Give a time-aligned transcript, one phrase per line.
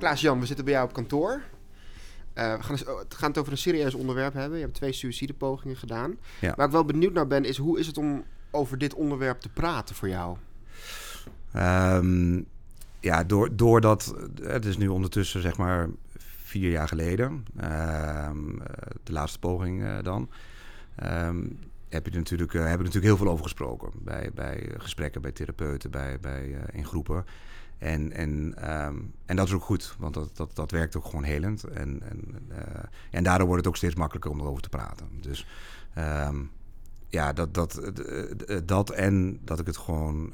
[0.00, 1.42] Klaas-Jan, we zitten bij jou op kantoor.
[2.34, 4.58] Uh, we gaan, het, gaan het over een serieus onderwerp hebben.
[4.58, 6.16] Je hebt twee suïcidepogingen gedaan.
[6.40, 6.54] Ja.
[6.56, 9.48] Waar ik wel benieuwd naar ben, is hoe is het om over dit onderwerp te
[9.48, 10.36] praten voor jou?
[11.56, 12.46] Um,
[13.00, 14.14] ja, door, doordat...
[14.42, 17.44] Het is nu ondertussen zeg maar vier jaar geleden.
[17.60, 18.30] Uh,
[19.02, 20.30] de laatste poging uh, dan.
[21.04, 21.58] Um,
[21.88, 23.90] heb je natuurlijk, hebben we natuurlijk heel veel over gesproken.
[23.94, 27.24] Bij, bij gesprekken, bij therapeuten, bij, bij, in groepen.
[27.80, 31.24] En, en, um, en dat is ook goed, want dat, dat, dat werkt ook gewoon
[31.24, 31.64] helend.
[31.64, 32.56] En, en, uh,
[33.10, 35.06] en daardoor wordt het ook steeds makkelijker om erover te praten.
[35.20, 35.46] Dus
[35.98, 36.50] um,
[37.08, 37.92] ja, dat, dat,
[38.64, 40.32] dat en dat ik het gewoon,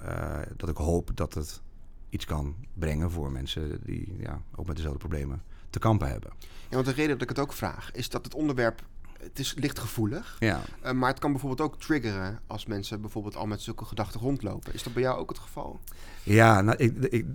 [0.57, 1.63] dat ik hoop dat het
[2.09, 6.31] iets kan brengen voor mensen die ja, ook met dezelfde problemen te kampen hebben.
[6.69, 8.83] Ja, want de reden dat ik het ook vraag is dat het onderwerp
[9.21, 10.37] het is licht gevoelig.
[10.39, 10.61] Ja.
[10.85, 14.75] Uh, maar het kan bijvoorbeeld ook triggeren als mensen bijvoorbeeld al met zulke gedachten rondlopen.
[14.75, 15.81] Is dat bij jou ook het geval?
[16.23, 17.27] Ja, nou, ik, ik,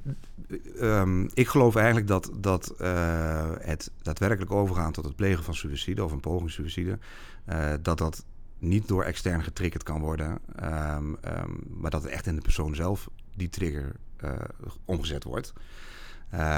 [0.82, 6.04] um, ik geloof eigenlijk dat, dat uh, het daadwerkelijk overgaan tot het plegen van suïcide
[6.04, 7.00] of een poging suïcide,
[7.50, 8.26] uh, dat dat
[8.58, 12.76] niet door extern getriggerd kan worden, um, um, maar dat het echt in de persoon
[12.76, 13.95] zelf die trigger
[14.86, 15.54] omgezet wordt.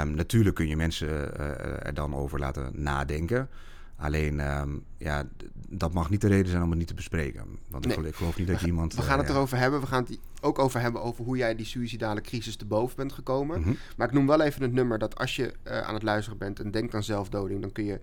[0.04, 1.38] natuurlijk kun je mensen
[1.84, 3.48] er dan over laten nadenken.
[3.96, 5.24] Alleen, um, ja,
[5.68, 7.58] dat mag niet de reden zijn om het niet te bespreken.
[7.68, 8.06] Want nee.
[8.06, 8.94] ik, geloof niet dat je iemand...
[8.94, 9.80] We gaan het uh, erover hebben.
[9.80, 13.12] We gaan het ook over hebben over hoe jij die suïcidale crisis te boven bent
[13.12, 13.58] gekomen.
[13.58, 13.76] Mm -hmm.
[13.96, 16.60] Maar ik noem wel even het nummer dat als je uh, aan het luisteren bent
[16.60, 17.60] en denkt aan zelfdoding...
[17.60, 18.00] dan kun je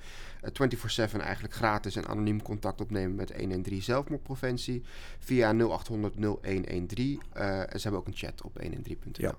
[0.59, 4.84] uh, 24-7 eigenlijk gratis en anoniem contact opnemen met 113 zelfmoordpreventie...
[5.19, 7.22] via 0800 0113.
[7.38, 9.12] Uh, en ze hebben ook een chat op 113.nl.
[9.12, 9.36] Ja,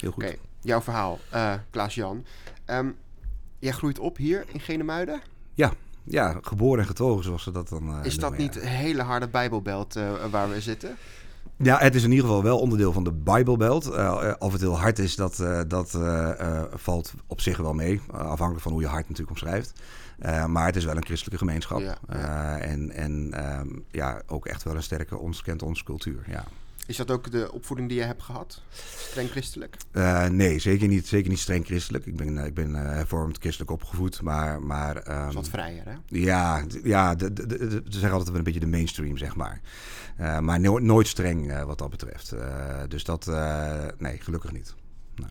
[0.00, 0.24] heel goed.
[0.24, 1.18] Oké, okay, jouw verhaal,
[1.70, 2.24] Klaas-Jan.
[2.66, 2.96] Um,
[3.58, 5.20] jij groeit op hier in Genemuiden?
[5.54, 5.72] Ja,
[6.04, 7.88] ja, geboren en getogen, zoals ze dat dan.
[7.88, 10.96] Uh, is dat noemen, niet een hele harde Bijbelbelt uh, waar we zitten?
[11.56, 13.86] Ja, het is in ieder geval wel onderdeel van de Bijbelbelt.
[13.86, 15.98] Uh, of het heel hard is, dat, dat
[16.74, 18.00] valt op zich wel mee.
[18.10, 19.72] afhankelijk van hoe je hart natuurlijk omschrijft.
[20.46, 21.80] maar het is wel een christelijke gemeenschap.
[21.80, 22.58] Ja, ja.
[22.58, 26.24] en en um, ja, ook echt wel een sterke ons kent onze cultuur.
[26.26, 26.44] Ja.
[26.86, 28.62] Is dat ook de opvoeding die je hebt gehad?
[28.96, 29.76] Streng christelijk?
[29.92, 32.06] Uh, nee, zeker niet, zeker niet streng christelijk.
[32.06, 34.62] Ik ben, ik ben uh, hervormd christelijk opgevoed, maar...
[34.62, 35.94] maar um, wat vrijer, hè?
[36.06, 39.60] Ja, ja ze zeggen altijd wel een beetje de mainstream, zeg maar.
[40.20, 42.34] Uh, maar no nooit streng wat dat betreft.
[42.88, 43.26] dus dat,
[43.98, 44.74] nee, gelukkig niet.
[45.16, 45.30] Nee.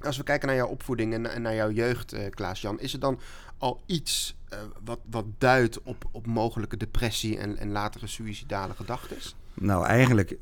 [0.00, 2.80] Als we kijken naar jouw opvoeding en, en naar jouw jeugd, Klaas-Jan...
[2.80, 3.20] is er dan
[3.58, 4.36] al iets
[4.84, 9.16] wat, wat duidt op, op mogelijke depressie en, en latere suïcidale gedachten?
[9.60, 10.36] Nou, eigenlijk,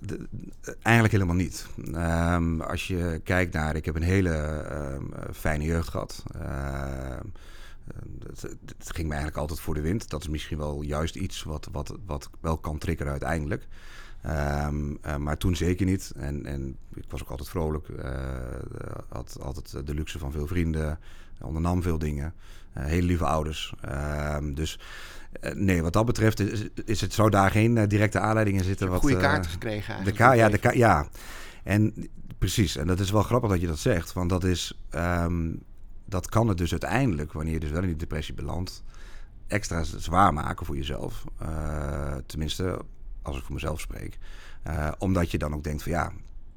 [0.82, 1.66] eigenlijk helemaal niet.
[1.94, 4.64] Um, als je kijkt naar, ik heb een hele
[4.94, 6.22] um, fijne jeugd gehad.
[6.36, 7.20] Uh,
[8.26, 10.10] het, het, ging me eigenlijk altijd voor de wind.
[10.10, 13.66] Dat is misschien wel juist iets wat, wat, wat wel kan triggeren uiteindelijk.
[14.26, 16.12] Um, uh, maar toen zeker niet.
[16.16, 17.88] En, en ik was ook altijd vrolijk.
[17.88, 18.10] Uh,
[19.08, 20.98] had altijd de luxe van veel vrienden.
[21.40, 22.34] Ondernam veel dingen.
[22.76, 23.74] Uh, hele lieve ouders.
[24.54, 24.78] dus
[25.54, 28.88] nee, wat dat betreft is, is het, zou daar geen uh, directe aanleiding in zitten.
[28.88, 30.16] Wat, goede kaarten gekregen eigenlijk.
[30.16, 31.08] De ka ja, de ka ja,
[31.64, 32.08] en
[32.38, 32.76] precies.
[32.76, 34.12] En dat is wel grappig dat je dat zegt.
[34.12, 34.78] Want dat is...
[34.94, 35.62] Um,
[36.06, 38.82] dat kan het dus uiteindelijk, wanneer je dus wel in die depressie belandt...
[39.46, 41.24] extra zwaar maken voor jezelf.
[41.42, 42.78] Uh, tenminste,
[43.22, 44.18] als ik voor mezelf spreek.
[44.98, 46.12] omdat je dan ook denkt van ja,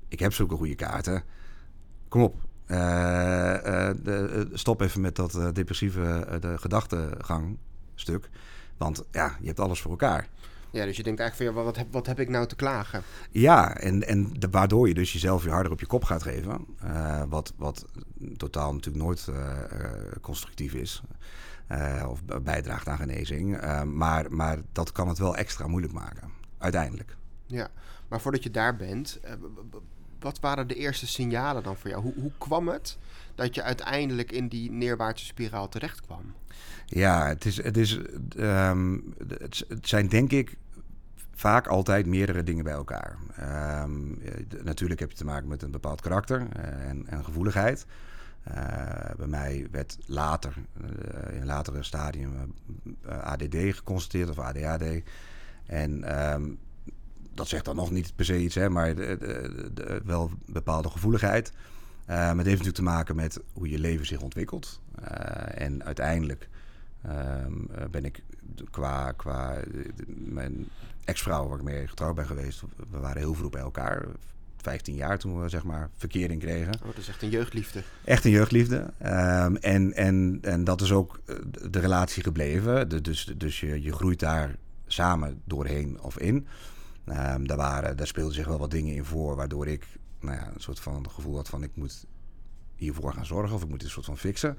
[0.07, 1.23] ik heb zulke goede kaarten.
[2.07, 2.35] Kom op,
[2.67, 7.57] uh, uh, de, stop even met dat depressieve de gedachtegang
[7.95, 8.29] stuk.
[8.77, 10.27] Want ja, je hebt alles voor elkaar.
[10.71, 13.03] Ja, dus je denkt eigenlijk van ja, wat heb, wat heb ik nou te klagen?
[13.31, 16.65] Ja, en, en de, waardoor je dus jezelf weer harder op je kop gaat geven.
[17.29, 17.85] wat, wat
[18.37, 19.29] totaal natuurlijk nooit
[20.21, 21.01] constructief is.
[22.07, 23.61] of bijdraagt aan genezing.
[23.83, 27.15] maar, maar dat kan het wel extra moeilijk maken, uiteindelijk.
[27.45, 27.67] Ja,
[28.07, 29.19] maar voordat je daar bent,
[30.19, 32.01] wat waren de eerste signalen dan voor jou?
[32.01, 32.97] Hoe, hoe kwam het
[33.37, 36.33] dat je uiteindelijk in die neerwaartse spiraal terecht kwam?
[36.85, 37.99] Ja, het, is, het, is,
[38.37, 40.57] um, het, zijn denk ik
[41.33, 43.17] vaak altijd meerdere dingen bij elkaar.
[43.83, 44.21] Um,
[44.63, 47.85] natuurlijk heb je te maken met een bepaald karakter uh, en, en, gevoeligheid.
[48.47, 48.55] Uh,
[49.17, 50.53] bij mij werd later,
[51.31, 52.53] in een latere stadium,
[53.05, 54.83] ADD geconstateerd of ADHD.
[55.65, 56.59] En um,
[57.33, 59.17] dat zegt dan nog niet per se iets, hè, maar de,
[59.73, 61.51] de, wel bepaalde gevoeligheid.
[62.09, 64.81] Uh, maar het heeft natuurlijk te maken met hoe je leven zich ontwikkelt.
[64.99, 66.49] Uh, en uiteindelijk
[67.45, 68.23] um, ben ik
[68.69, 69.57] qua, qua
[70.07, 70.67] mijn
[71.03, 74.05] ex-vrouw waar ik mee getrouwd ben geweest, we waren heel vroeg bij elkaar.
[74.61, 76.73] 15 jaar toen we zeg maar verkering kregen.
[76.73, 77.83] Oh, dat is echt een jeugdliefde.
[78.03, 78.75] Echt een jeugdliefde.
[78.77, 81.19] Um, en, en, en dat is ook
[81.69, 82.89] de relatie gebleven.
[82.89, 84.55] De, dus dus je, je groeit daar
[84.87, 86.47] samen doorheen of in.
[87.05, 89.85] Um, daar, waren, daar speelden zich wel wat dingen in voor, waardoor ik
[90.27, 92.05] nou ja, een soort van gevoel had van ik moet
[92.75, 94.57] hiervoor gaan zorgen of ik moet een soort van fixen.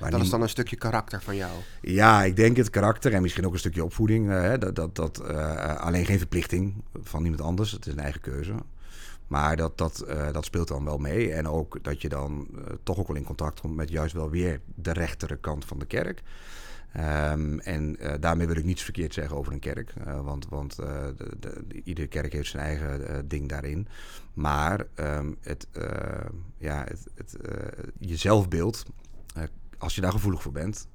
[0.00, 1.52] Maar dat is dan een stukje karakter van jou?
[1.80, 4.30] Ja, ik denk het karakter en misschien ook een stukje opvoeding.
[4.30, 7.70] Uh, dat, dat, dat uh, alleen geen verplichting van iemand anders.
[7.70, 8.54] Het is een eigen keuze.
[9.26, 11.32] Maar dat, dat, uh, dat speelt dan wel mee.
[11.32, 12.48] En ook dat je dan
[12.82, 15.86] toch ook wel in contact komt met juist wel weer de rechtere kant van de
[15.86, 16.22] kerk.
[16.96, 19.94] Um, en uh, daarmee wil ik niets verkeerd zeggen over een kerk.
[20.06, 20.86] Uh, want want uh,
[21.16, 23.88] de, de, iedere kerk heeft zijn eigen ding daarin.
[24.34, 25.68] Maar um, het,
[26.58, 27.36] ja, het, het,
[27.98, 28.84] je zelfbeeld,
[29.78, 30.88] als je daar gevoelig voor bent,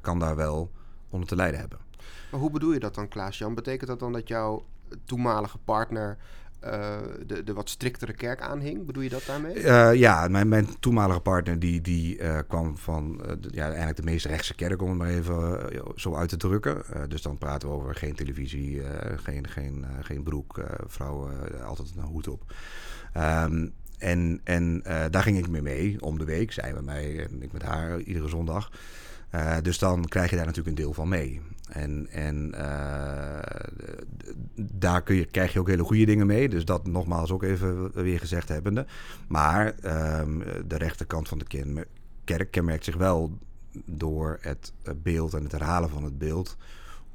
[0.00, 0.70] kan daar wel
[1.08, 1.78] onder te lijden hebben.
[2.30, 3.54] Maar hoe bedoel je dat dan, Klaas-Jan?
[3.54, 4.64] Betekent dat dan dat jouw
[5.04, 6.18] toenmalige partner
[6.64, 6.96] uh,
[7.26, 8.86] de, de wat striktere kerk aanhing.
[8.86, 9.56] Bedoel je dat daarmee?
[9.56, 13.20] Uh, ja, mijn, mijn toenmalige partner die, die uh, kwam van
[13.50, 15.60] ja, eigenlijk de meest rechtse kerk, om het maar even
[15.96, 16.82] zo uit te drukken.
[17.08, 18.82] dus dan praten we over geen televisie,
[19.16, 21.32] geen, geen, geen broek, vrouwen
[21.64, 22.54] altijd een hoed op.
[23.16, 27.42] Um, en en daar ging ik mee mee, om de week, zij met mij en
[27.42, 28.70] ik met haar iedere zondag.
[29.62, 31.40] Dus dan krijg je daar natuurlijk een deel van mee.
[31.72, 33.38] En, en uh,
[34.54, 36.48] daar kun je, krijg je ook hele goede dingen mee.
[36.48, 38.86] Dus dat nogmaals ook even weer gezegd hebbende.
[39.28, 39.74] Maar
[40.20, 41.86] um, de rechterkant van de
[42.24, 43.38] kerk kenmerkt zich wel
[43.84, 44.72] door het
[45.02, 46.56] beeld en het herhalen van het beeld.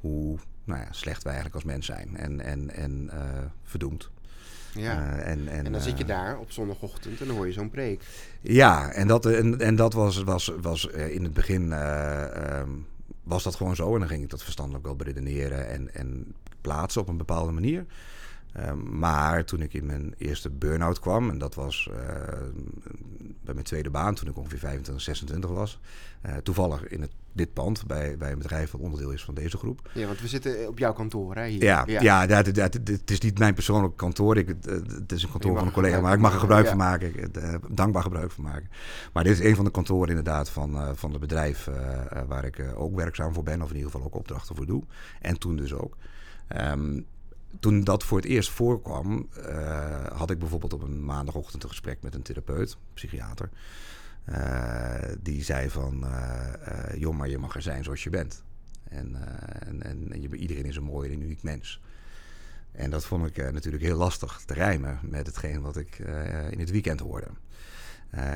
[0.00, 2.16] Hoe nou ja, slecht wij eigenlijk als mens zijn.
[2.16, 3.20] En, en, en uh,
[3.62, 4.10] verdoemd.
[4.72, 5.00] Ja.
[5.00, 7.70] Uh, en, en, en, dan zit je daar op zondagochtend en dan hoor je zo'n
[7.70, 8.02] preek.
[8.40, 12.86] Ja, en dat, en, en dat was, was, was in het begin um,
[13.26, 13.92] was dat gewoon zo.
[13.92, 17.86] En dan ging ik dat verstandelijk wel beredeneren en, en plaatsen op een bepaalde manier.
[18.64, 21.96] Um, maar toen ik in mijn eerste burn-out kwam, en dat was uh,
[23.44, 25.80] bij mijn tweede baan, toen ik ongeveer 25, 26 was,
[26.26, 29.56] uh, toevallig in het, dit pand bij, bij een bedrijf dat onderdeel is van deze
[29.56, 29.90] groep.
[29.94, 31.46] Ja, want we zitten op jouw kantoor, hè?
[31.46, 31.62] Hier.
[31.62, 32.00] Ja, ja.
[32.02, 35.56] ja dat, dat, dat, het is niet mijn persoonlijke kantoor, ik, het is een kantoor
[35.56, 36.68] van een collega, maar ik mag er gebruik ja.
[36.68, 38.68] van maken, ik, uh, dankbaar gebruik van maken.
[39.12, 41.68] Maar dit is een van de kantoren inderdaad van, van het bedrijf
[42.28, 44.82] waar ik ook werkzaam voor ben, of in ieder geval ook opdrachten voor doe.
[45.20, 45.96] En toen dus ook.
[46.56, 47.06] Um,
[47.60, 52.02] toen dat voor het eerst voorkwam, uh, had ik bijvoorbeeld op een maandagochtend een gesprek
[52.02, 53.50] met een therapeut, psychiater.
[54.28, 56.54] Uh, die zei van, uh,
[56.94, 58.42] joh, maar je mag er zijn zoals je bent.
[58.88, 59.16] En,
[59.66, 59.82] en,
[60.12, 61.80] en je, iedereen is een mooi en uniek mens.
[62.72, 65.98] En dat vond ik natuurlijk heel lastig te rijmen met hetgeen wat ik
[66.50, 67.28] in het weekend hoorde.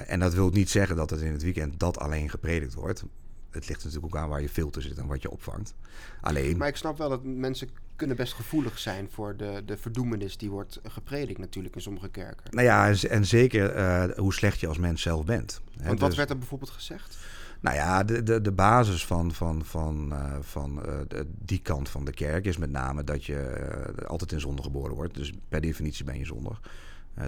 [0.06, 3.04] en dat wil niet zeggen dat het in het weekend dat alleen gepredikt wordt.
[3.50, 5.74] Het ligt natuurlijk ook aan waar je filter zit en wat je opvangt.
[6.20, 6.56] Alleen...
[6.56, 7.68] Maar ik snap wel dat mensen
[8.00, 12.44] kunnen best gevoelig zijn voor de, de verdoemenis die wordt gepredikt natuurlijk in sommige kerken.
[12.50, 15.60] Nou ja, en, zeker uh, hoe slecht je als mens zelf bent.
[15.82, 17.18] Want wat dus, werd er bijvoorbeeld gezegd?
[17.60, 21.88] Nou ja, de, de, de basis van, van, van, uh, van uh, de, die kant
[21.88, 25.14] van de kerk is met name dat je altijd in zonde geboren wordt.
[25.14, 26.60] Dus per definitie ben je zondig.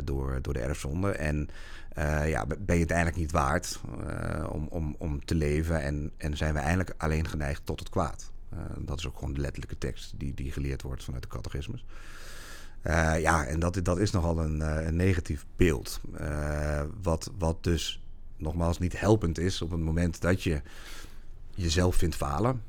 [0.05, 1.11] door, door de erfzonde.
[1.11, 1.49] En
[2.27, 3.81] ja, ben je het eigenlijk niet waard
[4.49, 5.83] om, om, om te leven.
[5.83, 8.32] En, en zijn we eigenlijk alleen geneigd tot het kwaad.
[8.55, 11.85] Uh, dat is ook gewoon de letterlijke tekst die, die geleerd wordt vanuit de catechismus.
[12.87, 16.01] Uh, ja, en dat, dat is nogal een, uh, een negatief beeld.
[17.03, 18.03] wat, wat dus
[18.37, 20.63] nogmaals niet helpend is op het moment dat je
[21.55, 22.63] jezelf vindt falen.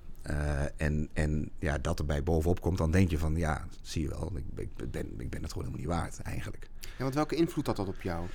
[0.78, 4.32] en, en ja, dat erbij bovenop komt, dan denk je van ja, zie je wel,
[4.36, 6.70] ik, ik, ben, ik ben het gewoon helemaal niet waard eigenlijk.
[6.82, 8.26] Ja, want welke invloed had dat op jou?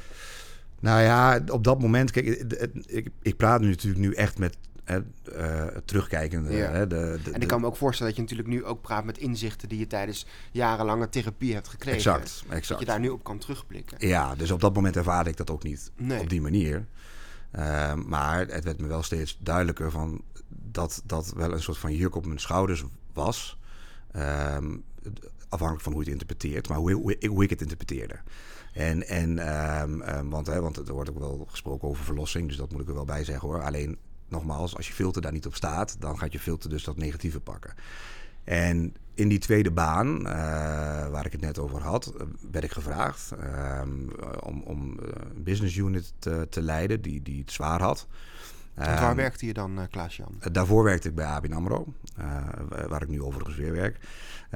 [0.80, 4.56] Nou ja, op dat moment, kijk, ik, ik, ik praat nu natuurlijk nu echt met
[4.88, 6.52] uh, terugkijkende.
[6.52, 6.70] Ja.
[6.70, 9.04] Hè, de, de, en ik kan me ook voorstellen dat je natuurlijk nu ook praat
[9.04, 11.98] met inzichten die je tijdens jarenlange therapie hebt gekregen.
[11.98, 12.68] Exact, exact.
[12.68, 14.08] Dat je daar nu op kan terugblikken.
[14.08, 16.20] Ja, dus op dat moment ervaarde ik dat ook niet nee.
[16.20, 16.86] op die manier.
[17.56, 21.94] Uh, maar het werd me wel steeds duidelijker van dat dat wel een soort van
[21.94, 23.58] juk op mijn schouders was.
[24.16, 24.56] Uh,
[25.48, 28.18] afhankelijk van hoe je het interpreteert, maar hoe, hoe, hoe ik het interpreteerde.
[28.72, 29.54] En, en
[30.18, 32.88] um, want, hè, want er wordt ook wel gesproken over verlossing, dus dat moet ik
[32.88, 33.62] er wel bij zeggen hoor.
[33.62, 36.96] Alleen nogmaals, als je filter daar niet op staat, dan gaat je filter dus dat
[36.96, 37.74] negatieve pakken.
[38.44, 40.26] En in die tweede baan, uh,
[41.08, 43.82] waar ik het net over had, eh, werd ik gevraagd uh,
[44.40, 44.98] om, om
[45.34, 48.06] een business unit te, te, leiden die, die het zwaar had.
[48.74, 50.40] waar ehm, werkte je dan, Klaas-Jan?
[50.52, 51.86] daarvoor werkte ik bij ABN AMRO,
[52.88, 53.98] waar ik nu overigens weer werk.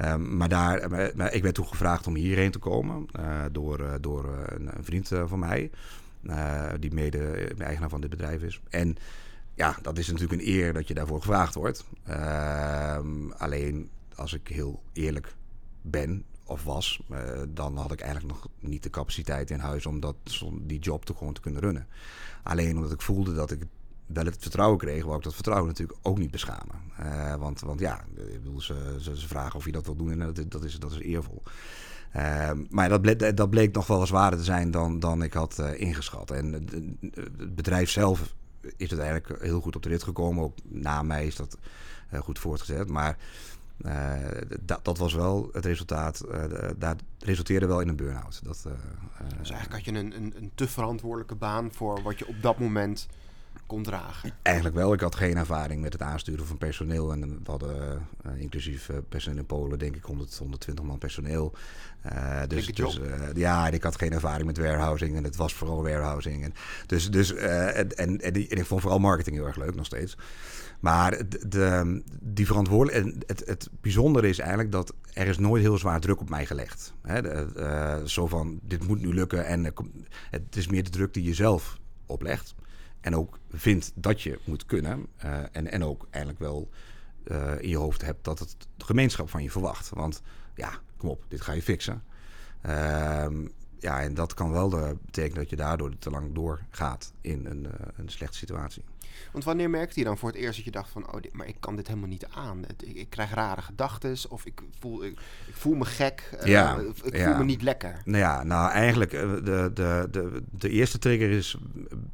[0.05, 3.05] Um, maar, daar, maar, ik werd toen gevraagd om hierheen te komen
[3.51, 5.71] door, door een, een, vriend van mij,
[6.79, 8.61] die mede eigenaar van dit bedrijf is.
[8.69, 8.97] En
[9.55, 11.85] ja, dat is natuurlijk een eer dat je daarvoor gevraagd wordt.
[12.09, 12.97] Uh,
[13.37, 15.35] alleen als ik heel eerlijk
[15.81, 17.17] ben of was, uh,
[17.49, 20.15] dan had ik eigenlijk nog niet de capaciteit in huis om dat,
[20.61, 21.87] die job te gewoon te kunnen runnen.
[22.43, 23.63] Alleen omdat ik voelde dat ik
[24.05, 26.75] wel het vertrouwen kreeg, wou ik dat vertrouwen natuurlijk ook niet beschamen.
[26.99, 28.05] Uh, want, want ja,
[28.57, 31.41] ze, ze, ze, vragen of je dat wil doen en dat, is, dat is eervol.
[32.11, 35.59] Ehm, maar dat bleek, dat bleek nog wel zwaarder te zijn dan, dan ik had
[35.75, 36.31] ingeschat.
[36.31, 38.33] En het bedrijf zelf
[38.77, 40.43] is uiteindelijk heel goed op de rit gekomen.
[40.43, 41.57] Ook na mij is dat
[42.13, 42.89] goed voortgezet.
[42.89, 43.17] Maar
[43.85, 44.13] uh,
[44.61, 46.25] dat, dat was wel het resultaat.
[46.31, 48.41] Uh, dat resulteerde wel in een burn-out.
[48.43, 48.67] Dat,
[49.37, 52.59] dus eigenlijk had je een, een, een, te verantwoordelijke baan voor wat je op dat
[52.59, 53.07] moment
[53.73, 54.31] kon dragen?
[54.41, 54.93] Eigenlijk wel.
[54.93, 57.11] Ik had geen ervaring met het aansturen van personeel.
[57.11, 61.53] En we hadden inclusief personeel in Polen, denk ik, 100, 120 man personeel.
[62.47, 62.99] dus dus
[63.33, 65.15] ja, en ik had geen ervaring met warehousing.
[65.15, 66.43] En het was vooral warehousing.
[66.43, 66.53] En,
[66.85, 70.17] dus, dus, en, en, en, ik vond vooral marketing heel erg leuk nog steeds.
[70.79, 73.23] Maar de, die verantwoordelijkheid.
[73.27, 76.93] Het, het bijzondere is eigenlijk dat er is nooit heel zwaar druk op mij gelegd.
[77.01, 79.45] Hè, uh, zo van dit moet nu lukken.
[79.45, 79.73] En
[80.29, 82.55] het is meer de druk die je zelf oplegt.
[83.03, 85.07] En ook vindt dat je moet kunnen.
[85.25, 86.69] Uh, en, en ook eigenlijk wel
[87.23, 89.89] uh, in je hoofd hebt dat het de gemeenschap van je verwacht.
[89.89, 90.21] Want
[90.55, 92.03] ja, kom op, dit ga je fixen.
[92.61, 93.47] Ehm,
[93.83, 94.69] ja, en dat kan wel
[95.05, 98.83] betekenen dat je daardoor te lang doorgaat in een, een slechte situatie.
[99.31, 101.13] Want wanneer merkte je dan voor het eerst dat je dacht van...
[101.13, 102.63] oh, dit, maar ik kan dit helemaal niet aan.
[102.77, 106.29] Ik, ik krijg rare gedachten of ik voel, ik, ik, voel me gek.
[106.39, 108.01] Uh, ja, ik voel me niet lekker.
[108.05, 111.57] Nou ja, nou eigenlijk de, de, de, de eerste trigger is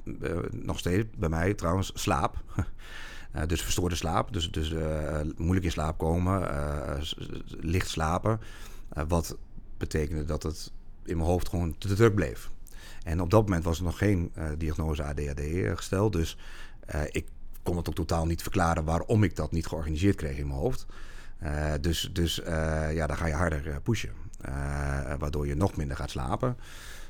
[0.03, 2.43] uh, nog steeds bij mij trouwens slaap.
[3.47, 4.73] dus verstoorde slaap, dus, dus
[5.37, 6.49] moeilijk in slaap komen,
[7.47, 8.39] licht slapen.
[9.07, 9.37] wat
[9.77, 10.71] betekende dat het
[11.09, 12.49] in mijn hoofd gewoon te druk bleef.
[13.03, 15.41] En op dat moment was er nog geen diagnose ADHD
[15.75, 16.13] gesteld.
[16.13, 16.37] Dus
[16.95, 17.27] uh, ik
[17.63, 20.85] kon het ook totaal niet verklaren waarom ik dat niet georganiseerd kreeg in mijn hoofd.
[21.43, 22.35] Uh, dus dus
[22.93, 24.13] ja, dan ga je harder pushen.
[25.19, 26.57] waardoor je nog minder gaat slapen.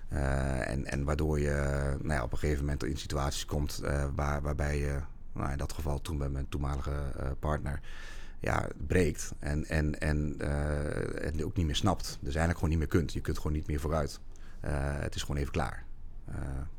[0.10, 1.56] en, en waardoor je
[2.02, 3.82] nou ja, op een gegeven moment in situaties komt
[4.16, 5.00] waar, waarbij je,
[5.34, 6.94] nou in dat geval toen bij mijn toenmalige
[7.40, 7.80] partner,
[8.40, 9.34] ja, breekt.
[9.40, 10.36] En, en, en
[11.22, 12.18] het ook niet meer snapt.
[12.22, 13.14] Dus eigenlijk gewoon niet meer kunt.
[13.14, 14.20] Je kunt gewoon niet meer vooruit.
[15.00, 15.86] het is gewoon even klaar.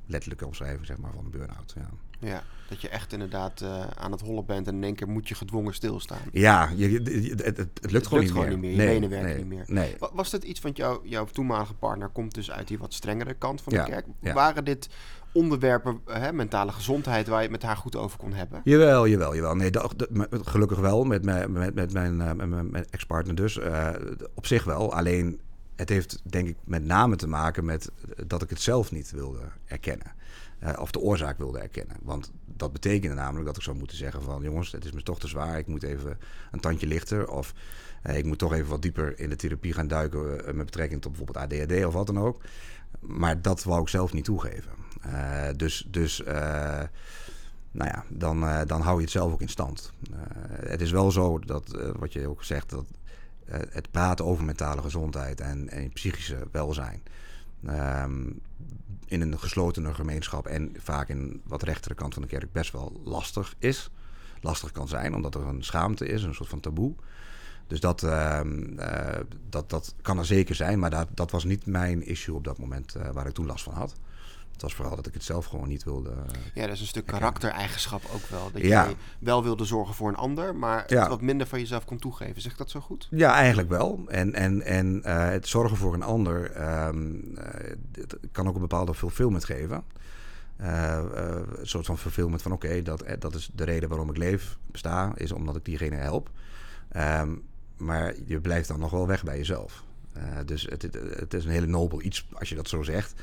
[0.07, 1.73] letterlijke omschrijving zeg maar, van een burn-out.
[1.77, 1.89] Ja.
[2.21, 5.29] Ja, dat je echt inderdaad uh, aan het hollen bent en in één keer moet
[5.29, 6.21] je gedwongen stilstaan.
[6.33, 8.57] Ja, je, het, het, het, lukt gewoon, niet, gewoon meer.
[8.57, 8.87] niet meer.
[8.87, 9.65] Je benen werken niet meer.
[9.67, 9.97] Nee.
[10.13, 13.63] Was dat iets, want jou, jouw toenmalige partner komt dus uit die wat strengere kant
[13.63, 14.07] van de kerk.
[14.21, 14.89] Waren dit
[15.33, 18.61] onderwerpen, hè, mentale gezondheid, waar je het met haar goed over kon hebben?
[18.65, 19.55] Jawel, jawel, jawel.
[19.55, 19.71] Nee,
[20.31, 22.17] gelukkig wel, met, mijn, met, met mijn,
[22.71, 23.57] mijn ex-partner dus.
[23.57, 23.91] Uh,
[24.35, 25.41] op zich wel, alleen
[25.77, 27.91] het heeft denk ik met name te maken met
[28.27, 30.13] dat ik het zelf niet wilde erkennen.
[30.63, 31.97] Uh, of de oorzaak wilde erkennen.
[32.03, 34.43] Want dat betekende namelijk dat ik zou moeten zeggen van...
[34.43, 36.19] jongens, het is me toch te zwaar, ik moet even
[36.51, 37.29] een tandje lichter...
[37.29, 37.55] of
[38.03, 40.57] ik moet toch even wat dieper in de therapie gaan duiken...
[40.57, 42.43] Met betrekking tot bijvoorbeeld ADHD of wat dan ook.
[43.01, 44.80] Maar dat wou ik zelf niet toegeven.
[45.57, 46.23] Dus dus
[47.73, 49.93] nou ja, dan, dan hou je het zelf ook in stand.
[50.51, 52.71] het is wel zo dat, wat je ook zegt...
[52.71, 52.85] dat
[53.71, 57.03] het praten over mentale gezondheid en, en psychische welzijn...
[57.69, 58.41] Um,
[59.11, 63.01] in een gesloten gemeenschap en vaak in wat rechtere kant van de kerk best wel
[63.05, 63.91] lastig is.
[64.41, 66.95] Lastig kan zijn, omdat er een schaamte is, een soort van taboe.
[67.67, 68.41] Dus dat, uh,
[69.49, 72.59] dat, dat kan er zeker zijn, maar dat, dat was niet mijn issue op dat
[72.59, 73.95] moment waar ik toen last van had.
[74.61, 76.11] Het was vooral dat ik het zelf gewoon niet wilde.
[76.55, 78.51] Ja, dat is een stuk karaktereigenschap ook wel.
[78.53, 81.99] Dat je wel wilde zorgen voor een ander, maar het wat minder van jezelf kon
[81.99, 82.43] toegeven.
[82.43, 83.09] Zeg dat zo goed?
[83.11, 84.05] Ja, eigenlijk wel.
[84.07, 88.95] En, en, en uh, het zorgen voor een ander um, uh, kan ook een bepaalde
[88.95, 89.85] fulfillment geven.
[90.61, 90.99] Uh,
[91.57, 95.13] een soort van fulfillment van oké, dat, dat is de reden waarom ik leef, besta,
[95.15, 96.31] is omdat ik diegene help.
[96.97, 97.43] Um,
[97.77, 99.85] maar je blijft dan nog wel weg bij jezelf.
[100.45, 103.15] dus het, het, het, is een hele nobel iets als je dat zo zegt.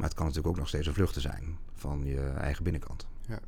[0.00, 3.06] Maar het kan natuurlijk ook nog steeds een vluchten zijn van je eigen binnenkant.
[3.28, 3.38] Ja.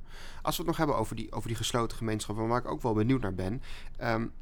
[0.43, 2.95] Als we het nog hebben over die, over die gesloten gemeenschap, waar ik ook wel
[2.95, 3.63] benieuwd naar ben.
[4.03, 4.33] Um,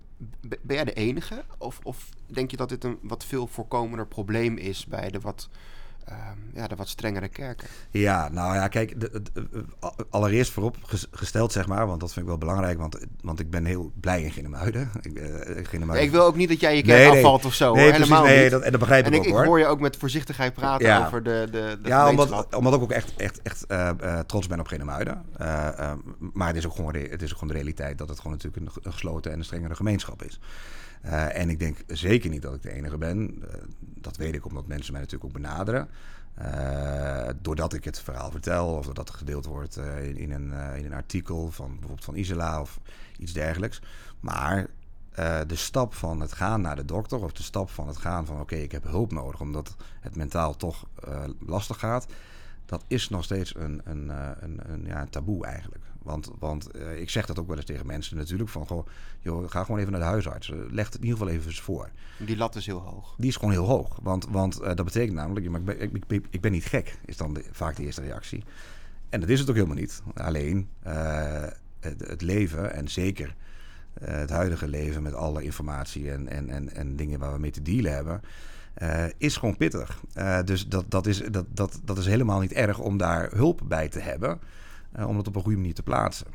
[0.40, 1.44] ben jij de enige?
[1.58, 5.48] Of, of denk je dat dit een wat veel voorkomender probleem is bij de wat
[5.48, 5.79] Ehm,
[6.54, 7.68] ja, de wat strengere kerken.
[7.90, 9.22] Ja, nou ja, kijk, de,
[10.10, 10.76] allereerst voorop
[11.10, 14.22] gesteld, zeg maar, want dat vind ik wel belangrijk, want, want ik ben heel blij
[14.22, 14.90] in Ginnemuiden.
[15.00, 17.92] Ik, uh, ik wil ook niet dat jij je kerk nee, afvalt of zo, nee,
[17.92, 18.50] helemaal nee, niet.
[18.50, 19.44] Dat, en dat begrijp en ik, ook, ik hoor.
[19.44, 23.16] hoor je ook met voorzichtigheid praten over de, de, Ja, omdat, omdat ik ook echt,
[23.16, 25.24] echt, echt uh, uh, trots ben op Ginnemuiden.
[26.32, 28.66] maar het is, ook gewoon, het is ook gewoon de realiteit dat het gewoon natuurlijk
[28.66, 30.40] een, een gesloten en een strengere gemeenschap is.
[31.04, 33.42] Uh, en ik denk zeker niet dat ik de enige ben.
[33.42, 33.48] Uh,
[33.80, 35.88] dat weet ik omdat mensen mij natuurlijk ook benaderen.
[36.38, 40.84] Uh, doordat ik het verhaal vertel of doordat het gedeeld wordt in, in, een, in
[40.84, 42.80] een artikel van bijvoorbeeld van Isela of
[43.18, 43.80] iets dergelijks.
[44.20, 44.66] Maar
[45.46, 48.40] de stap van het gaan naar de dokter of de stap van het gaan van
[48.40, 50.86] oké, ik heb hulp nodig omdat het mentaal toch
[51.38, 52.06] lastig gaat.
[52.66, 54.08] Dat is nog steeds een, een,
[54.40, 55.84] een, een, ja, taboe eigenlijk.
[56.02, 58.50] Want, want ik zeg dat ook wel eens tegen mensen natuurlijk.
[58.50, 58.86] Van, goh,
[59.20, 60.48] joh, ga gewoon even naar de huisarts.
[60.70, 61.90] Leg het in ieder geval even eens voor.
[62.18, 63.14] Die lat is heel hoog.
[63.18, 63.98] Die is gewoon heel hoog.
[64.02, 67.38] Want, want dat betekent namelijk, ik, ben, ik, ik, ik ben niet gek, is dan
[67.50, 68.44] vaak de eerste reactie.
[69.08, 70.02] En dat is het ook helemaal niet.
[70.14, 70.68] Alleen
[71.80, 73.34] het, het, leven en zeker
[74.00, 77.62] het huidige leven met alle informatie en, en, en, en dingen waar we mee te
[77.62, 78.20] dealen hebben
[78.82, 80.00] uh, is gewoon pittig.
[80.14, 83.60] Uh, dus dat, dat, is, dat, dat, dat is helemaal niet erg om daar hulp
[83.64, 84.40] bij te hebben.
[84.98, 86.26] Uh, om het op een goede manier te plaatsen.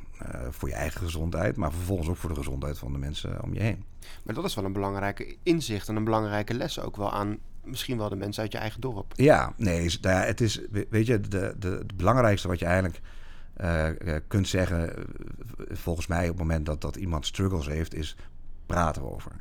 [0.49, 3.59] voor je eigen gezondheid, maar vervolgens ook voor de gezondheid van de mensen om je
[3.59, 3.83] heen.
[4.23, 7.97] Maar dat is wel een belangrijke inzicht en een belangrijke les ook wel aan misschien
[7.97, 9.13] wel de mensen uit je eigen dorp.
[9.15, 13.01] Ja, nee, het is, weet je, de, de, het belangrijkste wat je eigenlijk
[14.27, 14.93] kunt zeggen,
[15.57, 18.15] volgens mij op het moment dat, dat iemand struggles heeft, is
[18.65, 19.31] praten erover.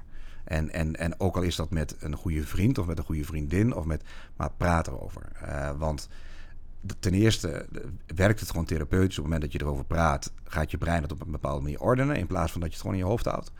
[0.44, 3.24] En, en, en ook al is dat met een goede vriend of met een goede
[3.24, 4.02] vriendin, of met,
[4.36, 5.22] maar praat erover.
[5.44, 6.08] Uh, want
[7.00, 7.66] ten eerste
[8.14, 9.18] werkt het gewoon therapeutisch.
[9.18, 11.80] Op het moment dat je erover praat, gaat je brein het op een bepaalde manier
[11.80, 12.16] ordenen.
[12.16, 13.52] In plaats van dat je het gewoon in je hoofd houdt.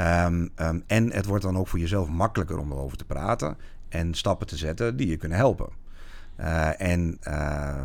[0.00, 3.56] Um, um, en het wordt dan ook voor jezelf makkelijker om erover te praten.
[3.88, 5.68] En stappen te zetten die je kunnen helpen.
[6.40, 7.84] Uh, en uh,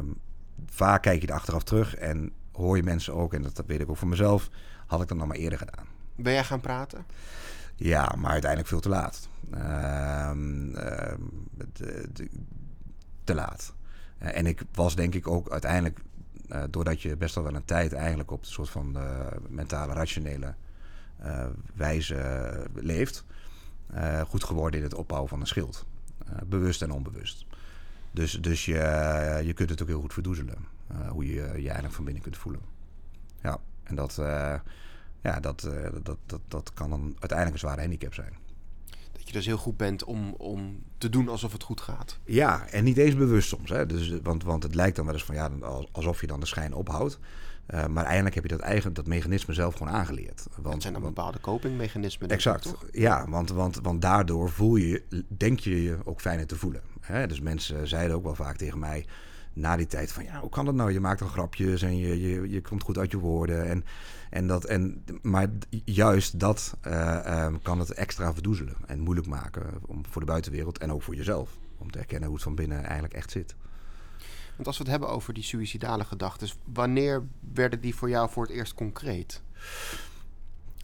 [0.66, 3.82] vaak kijk je er achteraf terug en hoor je mensen ook, en dat, dat weet
[3.82, 4.50] ik ook voor mezelf,
[4.88, 5.86] had ik dan nog maar eerder gedaan.
[6.16, 7.06] Ben jij gaan praten?
[7.76, 9.30] Ja, maar uiteindelijk veel te laat.
[9.54, 10.32] Uh,
[13.24, 13.74] te laat.
[14.22, 16.00] Uh, en ik was denk ik ook uiteindelijk,
[16.50, 18.98] uh, doordat je best wel wel een tijd eigenlijk op een soort van
[19.50, 20.54] mentale, rationele
[21.74, 23.24] wijze leeft,
[24.28, 25.86] goed geworden in het opbouwen van een schild.
[26.46, 27.46] bewust en onbewust.
[28.12, 30.58] Dus, dus je, je kunt het ook heel goed verdoezelen.
[31.08, 32.62] hoe je je eigenlijk van binnen kunt voelen.
[33.42, 34.22] Ja, en dat
[35.26, 38.34] ja, dat, uh, dat, dat, dat kan dan uiteindelijk een zware handicap zijn.
[39.12, 42.20] Dat je dus heel goed bent om, om te doen alsof het goed gaat.
[42.24, 43.70] Ja, en niet eens bewust soms.
[43.70, 43.86] Hè?
[43.86, 45.50] Dus, want, want het lijkt dan wel eens van ja,
[45.92, 47.20] alsof je dan de schijn ophoudt.
[47.74, 50.48] Uh, maar eigenlijk heb je dat, eigen, dat mechanisme zelf gewoon aangeleerd.
[50.62, 52.30] Want, zijn dan bepaalde copingmechanismen.
[52.30, 52.74] Exact.
[52.92, 56.82] Ja, want, want, want daardoor voel je, denk je je ook fijner te voelen.
[57.00, 57.28] Hè?
[57.28, 59.06] Dus mensen zeiden ook wel vaak tegen mij
[59.56, 60.92] na die tijd van ja, hoe kan dat nou?
[60.92, 63.70] Je maakt dan grapjes en je, je, je komt goed uit je woorden.
[63.70, 63.86] En,
[64.30, 65.48] en dat, en, maar
[65.86, 70.78] juist dat uh, um, kan het extra verdoezelen en moeilijk maken om, voor de buitenwereld
[70.78, 71.58] en ook voor jezelf.
[71.78, 73.56] Om te herkennen hoe het van binnen eigenlijk echt zit.
[74.56, 78.44] Want als we het hebben over die suïcidale gedachten, wanneer werden die voor jou voor
[78.44, 79.42] het eerst concreet?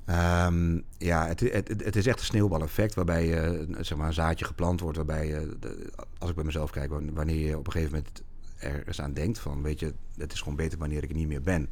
[0.06, 4.46] Um, ja, het, het, het, is echt een sneeuwbaleffect waarbij uh, zeg maar een zaadje
[4.46, 4.98] geplant wordt.
[4.98, 8.22] Waarbij, de, als ik bij mezelf kijk, wanneer je op een gegeven moment
[8.62, 11.28] er eens aan denkt van, weet je, het is gewoon beter wanneer ik er niet
[11.28, 11.70] meer ben.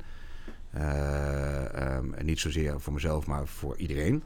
[0.76, 4.24] Uh, um, en niet zozeer voor mezelf, maar voor iedereen.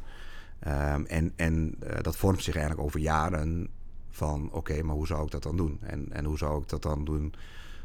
[0.68, 3.68] Um, en en uh, dat vormt zich eigenlijk over jaren
[4.10, 5.80] van, oké, maar hoe zou ik dat dan doen?
[5.82, 7.34] En, en hoe zou ik dat dan doen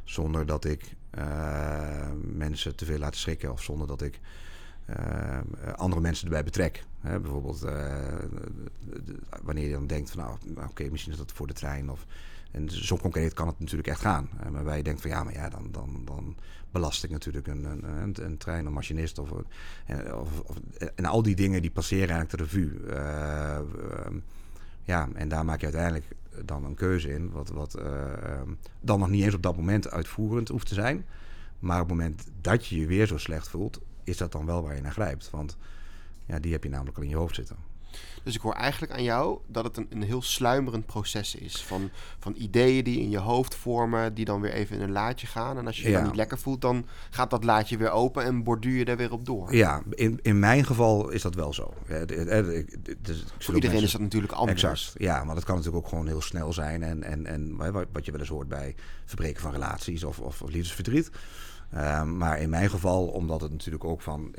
[0.04, 4.20] zonder dat ik uh, mensen te veel laat schrikken of zonder dat ik
[5.76, 6.84] andere mensen erbij betrek?
[7.00, 7.60] Hè, bijvoorbeeld
[9.42, 12.06] wanneer je dan denkt van, nou, oké, misschien is dat voor de trein of
[12.50, 14.28] en zo concreet kan het natuurlijk echt gaan.
[14.44, 16.36] Uh, maar wij denken van ja, maar ja, dan, dan, dan
[16.70, 19.18] belast ik natuurlijk een, een, een, trein, een machinist.
[19.18, 20.56] Of, of, of,
[20.94, 22.80] en al die dingen die passeren eigenlijk de revue.
[22.86, 23.58] Uh,
[23.90, 24.16] uh,
[24.82, 26.06] ja, en daar maak je uiteindelijk
[26.44, 27.30] dan een keuze in.
[27.30, 28.48] Wat, wat ehm,
[28.80, 31.04] dan nog niet eens op dat moment uitvoerend hoeft te zijn.
[31.58, 34.62] Maar op het moment dat je je weer zo slecht voelt, is dat dan wel
[34.62, 35.30] waar je naar grijpt.
[35.30, 35.56] Want
[36.26, 37.56] ja, die heb je namelijk al in je hoofd zitten.
[38.22, 41.62] Dus ik hoor eigenlijk aan jou dat het een, een heel sluimerend proces is.
[41.62, 45.26] Van, van ideeën die in je hoofd vormen, die dan weer even in een laadje
[45.26, 45.58] gaan.
[45.58, 48.42] En als je je dan niet lekker voelt, dan gaat dat laadje weer open en
[48.42, 49.54] borduur je er weer op door.
[49.54, 51.74] Ja, in, in mijn geval is dat wel zo.
[52.98, 54.62] Dus Voor iedereen is dat natuurlijk anders.
[54.62, 56.82] Exact, ja, maar dat kan natuurlijk ook gewoon heel snel zijn.
[56.82, 57.56] En, en, en
[57.92, 58.74] wat je wel eens hoort bij
[59.04, 61.10] verbreken van relaties of, of, of liefdesverdriet.
[61.74, 64.34] Um, maar in mijn geval, omdat het natuurlijk ook van...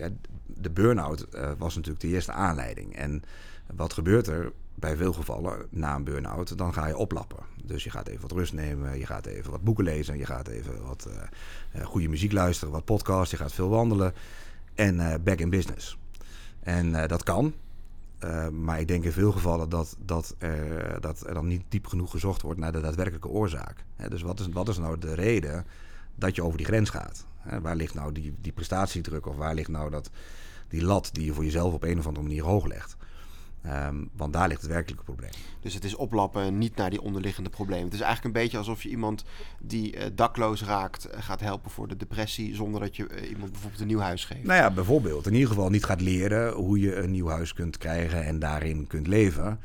[0.45, 2.95] De burn-out uh, was natuurlijk de eerste aanleiding.
[2.95, 3.23] En
[3.75, 6.57] wat gebeurt er bij veel gevallen na een burn-out?
[6.57, 7.37] Dan ga je oplappen.
[7.63, 10.47] Dus je gaat even wat rust nemen, je gaat even wat boeken lezen, je gaat
[10.47, 11.07] even wat
[11.75, 14.13] uh, goede muziek luisteren, wat podcasts, je gaat veel wandelen
[14.73, 15.97] en back in business.
[16.59, 17.53] En dat kan,
[18.51, 20.35] maar ik denk in veel gevallen dat, dat,
[20.99, 23.83] dat er dan niet diep genoeg gezocht wordt naar de daadwerkelijke oorzaak.
[24.09, 25.65] dus wat is, wat is nou de reden
[26.21, 27.27] dat je over die grens gaat?
[27.61, 30.09] waar ligt nou die, die prestatiedruk of waar ligt nou dat,
[30.67, 32.97] die lat die je voor jezelf op een of andere manier hoog legt?
[33.65, 35.31] Um, want daar ligt het werkelijke probleem.
[35.61, 37.85] Dus het is oplappen, niet naar die onderliggende problemen.
[37.85, 39.23] Het is eigenlijk een beetje alsof je iemand
[39.59, 43.51] die uh, dakloos raakt uh, gaat helpen voor de depressie, zonder dat je uh, iemand
[43.51, 44.43] bijvoorbeeld een nieuw huis geeft.
[44.43, 45.27] Nou ja, bijvoorbeeld.
[45.27, 48.87] In ieder geval niet gaat leren hoe je een nieuw huis kunt krijgen en daarin
[48.87, 49.59] kunt leven,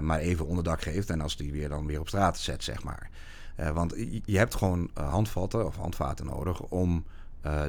[0.00, 3.10] maar even onderdak geeft en als die weer dan weer op straat zet, zeg maar.
[3.72, 3.94] Want
[4.24, 7.04] je hebt gewoon handvatten of handvaten nodig om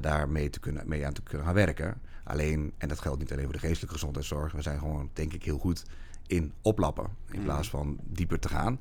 [0.01, 2.01] daarmee te kunnen, mee aan te kunnen gaan werken.
[2.23, 5.43] Alleen, en dat geldt niet alleen voor de geestelijke gezondheidszorg, we zijn gewoon, denk ik,
[5.43, 5.85] heel goed
[6.27, 7.43] in oplappen in mhm.
[7.43, 8.79] plaats van dieper te gaan.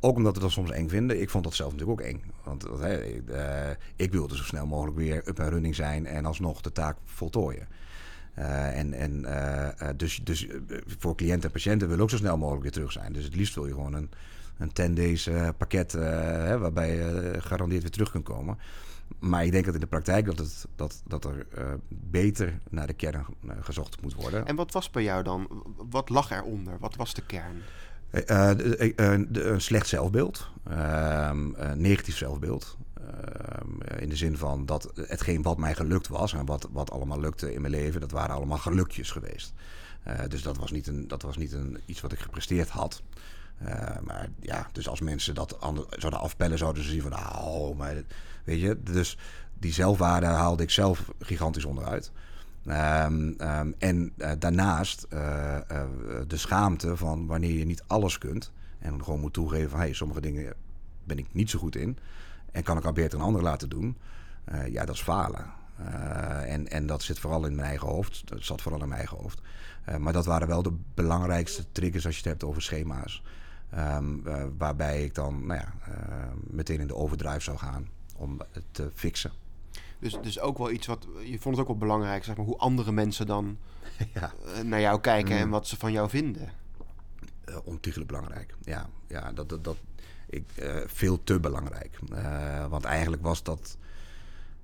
[0.00, 1.20] Ook omdat we dat soms eng vinden.
[1.20, 2.22] Ik vond dat zelf natuurlijk ook eng.
[2.44, 6.72] Want uh, ik wilde zo snel mogelijk weer up en running zijn en alsnog de
[6.72, 7.68] taak voltooien.
[8.38, 10.46] Uh, en en uh, dus, dus
[10.98, 13.12] voor cliënten en patiënten willen ook zo snel mogelijk weer terug zijn.
[13.12, 14.10] Dus het liefst wil je gewoon een,
[14.62, 18.58] een 10 days pakket hè, waarbij je gegarandeerd weer terug kunt komen.
[19.18, 21.46] Maar ik denk dat in de praktijk dat, het, dat, dat er
[21.88, 23.24] beter naar de kern
[23.60, 24.46] gezocht moet worden.
[24.46, 25.64] En wat was bij jou dan?
[25.90, 26.78] Wat lag eronder?
[26.78, 27.62] Wat was de kern?
[28.28, 28.50] Uh,
[29.32, 32.76] een slecht zelfbeeld, ehm, negatief zelfbeeld.
[32.94, 37.20] Ehm, in de zin van dat hetgeen wat mij gelukt was en wat, wat allemaal
[37.20, 39.52] lukte in mijn leven, dat waren allemaal gelukjes geweest.
[40.28, 43.02] dus dat was niet, een, dat was niet een, iets wat ik gepresteerd had.
[44.04, 45.56] Maar ja, dus als mensen dat
[45.88, 47.94] zouden afpellen, zouden ze zien van, nou, maar
[48.44, 49.18] weet je, dus
[49.58, 52.12] die zelfwaarde haalde ik zelf gigantisch onderuit.
[52.66, 55.58] Um, um, en uh, daarnaast uh,
[56.26, 58.52] de schaamte van wanneer je niet alles kunt.
[58.78, 60.54] En gewoon moet toegeven van hey, sommige dingen
[61.04, 61.98] ben ik niet zo goed in.
[62.52, 63.96] En kan ik al beter een ander laten doen.
[64.70, 65.44] ja, dat is falen.
[66.46, 68.22] en, en dat zit vooral in mijn eigen hoofd.
[68.24, 69.40] Dat zat vooral in mijn eigen hoofd.
[69.98, 73.22] maar dat waren wel de belangrijkste triggers als je het hebt over schema's.
[73.78, 74.22] Um,
[74.58, 75.74] waarbij ik dan nou ja,
[76.34, 79.32] meteen in de overdrive zou gaan om het te fixen.
[79.98, 81.06] Dus, dus ook wel iets wat.
[81.24, 83.58] Je vond het ook wel belangrijk, zeg maar, hoe andere mensen dan
[84.14, 84.32] ja.
[84.54, 85.50] Eh, naar jou kijken en mm.
[85.50, 86.52] wat ze van jou vinden.
[87.48, 88.54] Uh, ontiegelijk belangrijk.
[88.64, 89.76] Ja, ja dat, dat, dat
[90.26, 90.44] ik,
[90.86, 91.98] veel te belangrijk.
[92.68, 93.76] Want eigenlijk was dat,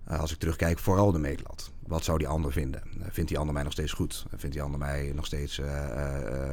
[0.07, 1.71] als ik terugkijk, vooral de meetlat.
[1.89, 2.83] Wat zou die ander vinden?
[3.11, 4.27] vindt die ander mij nog steeds goed?
[4.37, 5.59] Vindt die ander mij nog steeds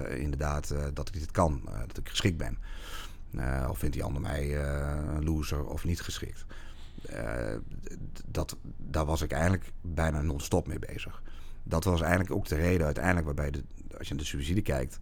[0.10, 1.62] inderdaad dat ik dit kan?
[1.88, 2.58] dat ik geschikt ben?
[3.70, 6.46] of vindt die ander mij een loser of niet geschikt?
[8.26, 11.22] dat, daar was ik eigenlijk bijna non-stop mee bezig.
[11.64, 13.64] Dat was eigenlijk ook de reden uiteindelijk waarbij, de,
[13.98, 15.00] als je naar de suicide kijkt,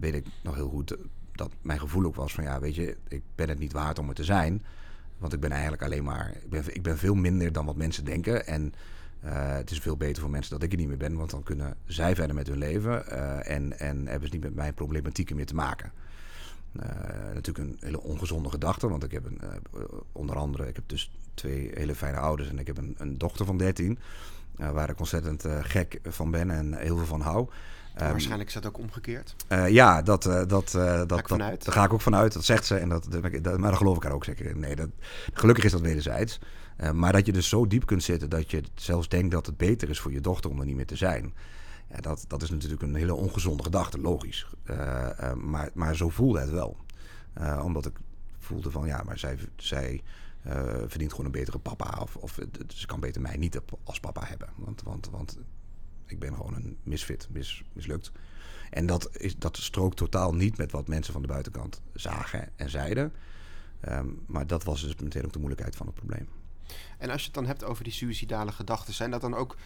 [0.00, 0.96] weet ik nog heel goed
[1.32, 4.08] dat mijn gevoel ook was van ja, weet je, ik ben het niet waard om
[4.08, 4.64] er te zijn.
[5.18, 8.04] Want ik ben eigenlijk alleen maar, ik ben, ik ben veel minder dan wat mensen
[8.04, 8.46] denken.
[8.46, 8.72] En
[9.24, 11.42] uh, het is veel beter voor mensen dat ik er niet meer ben, want dan
[11.42, 13.06] kunnen zij verder met hun leven
[13.44, 15.92] en, en hebben ze niet met mijn problematieken meer te maken.
[16.72, 16.82] Uh,
[17.34, 19.40] natuurlijk een hele ongezonde gedachte, want ik heb een,
[20.12, 23.46] onder andere, ik heb dus twee hele fijne ouders en ik heb een, een dochter
[23.46, 23.98] van 13,
[24.58, 27.48] uh, waar ik ontzettend gek van ben en heel veel van hou.
[28.02, 29.36] Um, Waarschijnlijk is dat ook omgekeerd.
[29.68, 32.32] ja, dat, dat, dat, dat, dat, daar ga ik ook vanuit.
[32.32, 34.60] Dat zegt ze en dat, dat, maar daar geloof ik haar ook zeker in.
[34.60, 34.88] Nee, dat,
[35.32, 36.38] gelukkig is dat wederzijds.
[36.92, 39.90] maar dat je dus zo diep kunt zitten dat je zelfs denkt dat het beter
[39.90, 41.34] is voor je dochter om er niet meer te zijn.
[41.90, 44.46] Ja, dat, dat is natuurlijk een hele ongezonde gedachte, logisch.
[44.64, 46.76] Uh, uh, maar, maar zo voelde het wel.
[47.40, 47.96] Uh, omdat ik
[48.38, 50.02] voelde van ja, maar zij, zij
[50.86, 51.98] verdient gewoon een betere papa.
[52.00, 54.48] Of, of ze kan beter mij niet als papa hebben.
[54.56, 55.38] Want, want, want
[56.06, 58.12] ik ben gewoon een misfit, mis, mislukt.
[58.70, 62.70] En dat, is, dat strookt totaal niet met wat mensen van de buitenkant zagen en
[62.70, 63.12] zeiden.
[63.88, 66.28] Um, maar dat was dus meteen ook de moeilijkheid van het probleem.
[66.98, 69.56] En als je het dan hebt over die suïcidale gedachten, zijn dat dan ook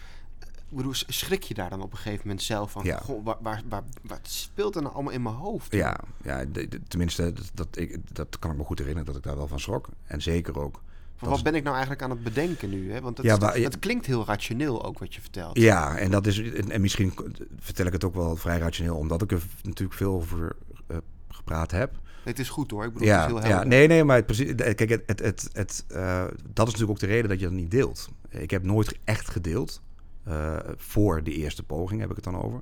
[0.69, 2.83] bedoel, schrik je daar dan op een gegeven moment zelf van?
[2.83, 2.97] Ja.
[2.97, 5.73] Goh, waar, waar, waar, wat speelt er nou allemaal in mijn hoofd?
[5.73, 6.45] Ja, ja
[6.87, 9.59] tenminste, dat, dat, ik, dat kan ik me goed herinneren dat ik daar wel van
[9.59, 9.89] schrok.
[10.03, 10.81] En zeker ook.
[11.21, 12.91] Van wat ben ik nou eigenlijk aan het bedenken nu?
[12.91, 13.01] Hè?
[13.01, 15.57] Want het, ja, maar, het, klinkt heel rationeel ook wat je vertelt.
[15.57, 17.13] Ja, en, dat is, en, misschien
[17.59, 20.55] vertel ik het ook wel vrij rationeel, omdat ik er natuurlijk veel over
[20.91, 21.99] uh, gepraat heb.
[22.23, 22.85] Het is goed hoor.
[22.85, 24.55] Ik bedoel, ja, het is heel ja, nee, nee, maar precies.
[24.55, 27.53] Kijk, het, het, het, het uh, dat is natuurlijk ook de reden dat je dat
[27.53, 28.09] niet deelt.
[28.29, 29.81] Ik heb nooit echt gedeeld.
[30.27, 32.61] Uh, voor de eerste poging heb ik het dan over.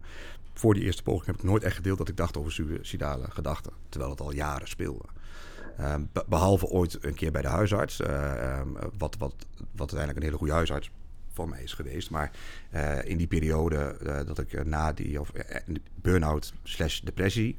[0.53, 3.71] Voor die eerste poging heb ik nooit echt gedeeld dat ik dacht over suicidale gedachten.
[3.89, 5.03] Terwijl het al jaren speelde.
[5.79, 5.95] Uh,
[6.27, 7.99] behalve ooit een keer bij de huisarts.
[7.99, 8.61] Uh,
[8.97, 10.91] wat, wat, wat uiteindelijk een hele goede huisarts
[11.29, 12.09] voor mij is geweest.
[12.09, 12.31] Maar
[13.03, 15.31] in die periode dat ik na die of,
[15.95, 17.55] burn-out slash depressie...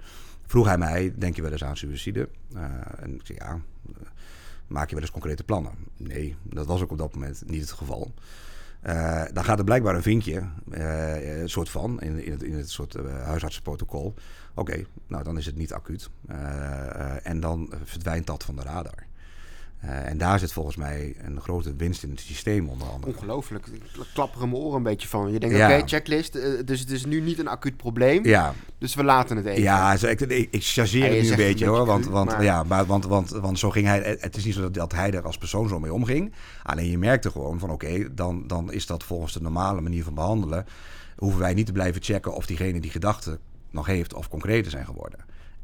[0.46, 2.28] vroeg hij mij, denk je wel eens aan suicide?
[2.98, 3.60] en ik zei ja,
[4.66, 5.72] maak je wel eens concrete plannen?
[5.96, 8.12] Nee, dat was ook op dat moment niet het geval.
[8.86, 12.70] Uh, dan gaat er blijkbaar een vinkje, uh, soort van, in, in, het, in het
[12.70, 14.14] soort huisartsenprotocol.
[14.54, 16.10] Oké, nou dan is het niet acuut.
[17.22, 19.08] en dan verdwijnt dat van de radar.
[19.84, 23.12] Uh, en daar zit volgens mij een grote winst in het systeem onder andere.
[23.12, 23.66] Ongelooflijk.
[23.66, 23.82] Ik
[24.14, 25.32] klapper mijn oren een beetje van.
[25.32, 26.36] Je denkt, oké, checklist.
[26.36, 28.24] Uh, dus het is nu niet een acuut probleem.
[28.24, 28.54] Ja.
[28.78, 29.62] Dus we laten het even.
[29.62, 31.86] Ja, ik, ik chargeer het nu een beetje hoor.
[31.86, 34.16] Want, want, Ja, maar, want, want, want zo ging hij...
[34.20, 36.32] Het is niet zo dat, hij er als persoon zo mee omging.
[36.62, 40.14] Alleen je merkte gewoon van oké, dan, dan is dat volgens de normale manier van
[40.14, 40.66] behandelen.
[41.16, 43.38] Hoeven wij niet te blijven checken of diegene die gedachten
[43.70, 45.18] nog heeft of concreter zijn geworden.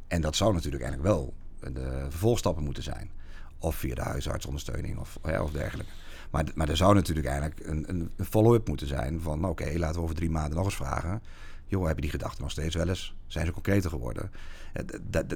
[0.08, 1.34] En dat zou natuurlijk eigenlijk wel
[1.72, 3.10] de vervolgstappen moeten zijn
[3.58, 5.92] Of via de huisartsondersteuning of, of dergelijke.
[6.30, 9.44] Maar, maar er zou natuurlijk eigenlijk een, een, follow-up moeten zijn van...
[9.44, 11.22] oké, laten we over drie maanden nog eens vragen.
[11.66, 13.14] Joh, hebben die gedachten nog steeds wel eens?
[13.26, 14.30] Zijn ze concreter geworden?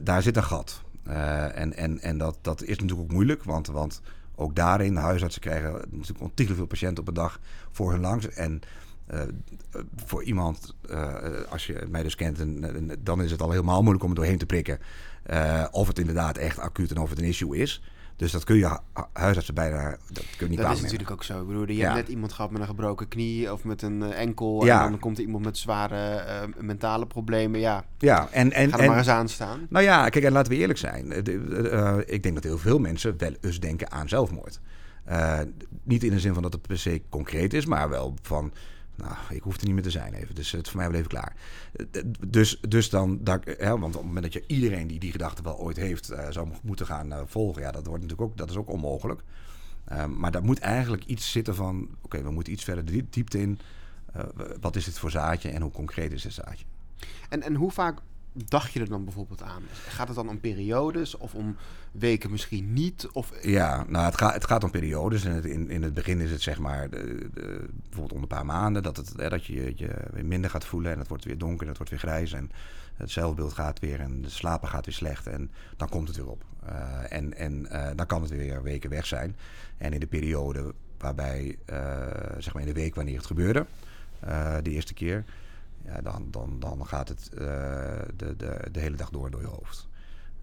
[0.03, 0.83] daar zit een gat.
[1.03, 3.67] en en, en dat, dat is natuurlijk ook moeilijk, want...
[3.67, 4.01] want
[4.41, 8.29] ook daarin, de huisartsen krijgen natuurlijk ontiegelijk veel patiënten op een dag voor hun langs.
[8.29, 8.61] En
[9.15, 9.21] uh,
[10.05, 10.75] voor iemand,
[11.49, 14.39] als je mij dus kent, en, dan is het al helemaal moeilijk om er doorheen
[14.39, 14.79] te prikken.
[15.71, 17.83] Of het inderdaad echt acuut en of het een issue is.
[18.21, 18.79] Dus dat kun je
[19.13, 21.41] huisartsen bijna dat kun je niet Dat is natuurlijk ook zo.
[21.41, 21.85] Ik bedoel, je ja.
[21.85, 24.65] hebt net iemand gehad met een gebroken knie of met een enkel.
[24.65, 24.85] Ja.
[24.85, 27.61] En dan komt er iemand met zware uh, mentale problemen.
[27.61, 29.67] Ja, ja en, en, ga er en, maar eens aan staan.
[29.69, 31.29] Nou ja, kijk, en laten we eerlijk zijn.
[31.29, 34.61] Uh, ik denk dat heel veel mensen wel eens denken aan zelfmoord.
[35.83, 38.53] niet in de zin van dat het per se concreet is, maar wel van
[39.01, 40.35] nou, ik hoef er niet meer te zijn even.
[40.35, 41.37] Dus het voor mij even klaar.
[42.27, 45.43] Dus, dus dan, dat, hè, want op het moment dat je iedereen die die gedachte
[45.43, 48.71] wel ooit heeft, zou moeten gaan volgen, ja, dat wordt natuurlijk ook, dat is ook
[48.71, 49.23] onmogelijk.
[49.93, 53.41] Um, maar daar moet eigenlijk iets zitten van, oké, we moeten iets verder de diepte
[53.41, 53.59] in.
[54.61, 56.65] Wat is dit voor zaadje en hoe concreet is dit zaadje?
[57.29, 57.99] En, en hoe vaak
[58.33, 59.63] dacht je er dan bijvoorbeeld aan?
[59.89, 61.57] Gaat het dan om periodes of om
[61.93, 63.09] weken misschien niet?
[63.13, 63.33] Of...
[63.43, 65.25] Ja, nou, het, gaat, het gaat om periodes.
[65.25, 68.47] En in, in het begin is het zeg maar, de, de, bijvoorbeeld onder een paar
[68.47, 71.67] maanden, dat, het, hè, dat je je minder gaat voelen en het wordt weer donker
[71.67, 72.51] het wordt weer grijs en
[73.01, 76.29] het zelfbeeld gaat weer en de slapen gaat weer slecht en dan komt het weer
[76.29, 76.45] op.
[76.69, 79.37] Uh, en en uh, dan kan het weer weken weg zijn.
[79.79, 81.77] En in de periode waarbij, uh,
[82.39, 83.67] zeg maar in de week wanneer het gebeurde,
[84.63, 85.25] de eerste keer,
[85.85, 87.41] ja, dan, dan, dan gaat het uh,
[88.17, 89.89] de, de, de hele dag door door je hoofd.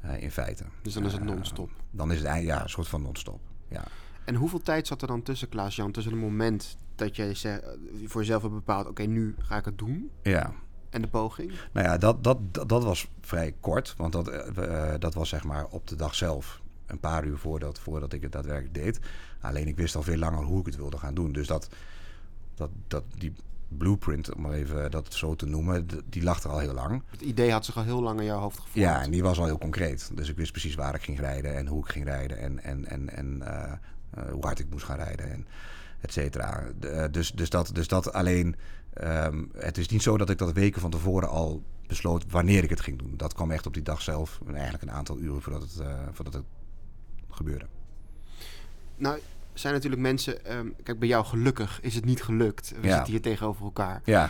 [0.06, 0.64] Uh, in feite.
[0.82, 1.70] Dus dan is het non-stop?
[1.92, 3.40] dan is het ja, een soort van non-stop.
[3.68, 3.84] Ja.
[4.26, 7.62] En hoeveel tijd zat er dan tussen, Klaas-Jan, tussen het moment dat je
[8.06, 8.88] voor jezelf hebt bepaald...
[8.88, 10.12] oké, nu ga ik het doen?
[10.24, 10.54] Ja.
[10.90, 11.54] En de poging?
[11.72, 13.94] Nou ja, dat, dat, dat, dat was vrij kort.
[13.98, 16.62] Want dat, uh, dat was zeg maar op de dag zelf.
[16.86, 19.00] Een paar uur voordat, voordat ik het daadwerkelijk deed.
[19.42, 21.32] Alleen ik wist al veel langer hoe ik het wilde gaan doen.
[21.32, 21.70] Dus dat,
[22.56, 23.34] dat, dat, die
[23.68, 27.04] blueprint, om maar even dat zo te noemen, die lag er al heel lang.
[27.10, 28.76] Het idee had zich al heel lang in jouw hoofd gevoerd.
[28.86, 30.12] Ja, en die was al heel concreet.
[30.14, 32.86] Dus ik wist precies waar ik ging rijden en hoe ik ging rijden en, en,
[32.86, 33.72] en, en uh,
[34.18, 35.48] uh, hoe hard ik moest gaan rijden en
[36.02, 36.64] et cetera.
[36.80, 38.56] Uh, dus, dus, dat, dus dat alleen,
[39.04, 42.70] um, het is niet zo dat ik dat weken van tevoren al besloot wanneer ik
[42.70, 43.14] het ging doen.
[43.18, 46.46] Dat kwam echt op die dag zelf, eigenlijk een aantal uren voordat het, voordat het
[47.30, 47.66] gebeurde.
[48.96, 49.20] Nou,
[49.60, 50.58] zijn natuurlijk mensen.
[50.58, 52.74] Um, kijk, bij jou gelukkig is het niet gelukt.
[52.82, 54.02] We zitten hier tegenover elkaar.
[54.06, 54.30] Ja.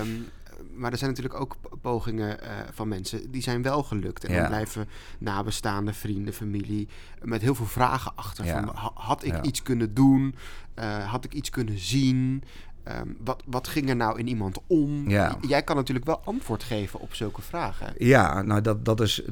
[0.00, 0.26] Um,
[0.74, 4.24] maar er zijn natuurlijk ook pogingen uh, van mensen die zijn wel gelukt.
[4.24, 4.40] En ja.
[4.40, 6.88] dan blijven nabestaanden, vrienden, familie
[7.22, 8.44] met heel veel vragen achter.
[8.44, 8.64] Ja.
[8.64, 9.42] Van, had ik ja.
[9.42, 10.34] iets kunnen doen?
[10.78, 12.44] Uh, had ik iets kunnen zien?
[12.88, 15.08] Um, wat, wat ging er nou in iemand om?
[15.40, 17.94] Jij kan natuurlijk wel antwoord geven op zulke vragen.
[17.98, 19.22] Ja, nou dat, dat is.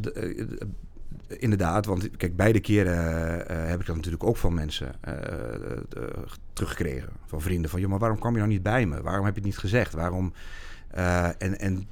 [1.33, 2.95] De, inderdaad, want kijk, beide keren
[3.51, 5.14] uh, heb ik dat natuurlijk ook van mensen uh,
[6.53, 7.12] teruggekregen.
[7.27, 9.03] Van vrienden van, joh, maar waarom kwam je nou niet bij me?
[9.03, 9.92] Waarom heb je het niet gezegd?
[9.92, 10.33] Waarom...
[11.38, 11.88] en, en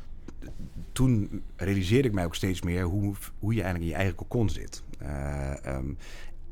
[0.92, 4.50] toen realiseerde ik mij ook steeds meer hoe, hoe je eigenlijk in je eigen kokon
[4.50, 4.82] zit.
[5.66, 5.96] Um,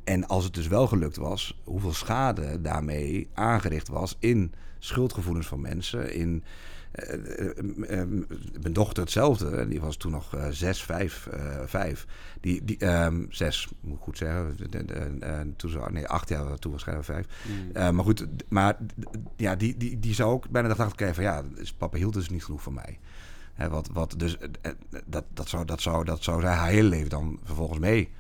[0.05, 5.61] en als het dus wel gelukt was, hoeveel schade daarmee aangericht was in schuldgevoelens van
[5.61, 6.45] mensen, in
[8.61, 9.69] mijn dochter hetzelfde.
[9.69, 11.29] Die was toen nog zes, vijf,
[11.67, 12.07] vijf.
[12.41, 14.57] Die, die, um, zes, moet ik goed zeggen.
[15.57, 17.27] toen ze, nee, acht jaar, toen waarschijnlijk vijf.
[17.47, 17.95] Mm.
[17.95, 18.77] maar goed, maar
[19.37, 21.25] ja, die, die, die zou ook bijna de gedachte krijgen van...
[21.25, 22.99] ja, dus papa hield dus niet genoeg van mij.
[23.55, 24.37] Hè, wat, wat, dus
[25.07, 28.11] dat, dat, zou, dat, zou, dat zou zij haar hele leven dan vervolgens mee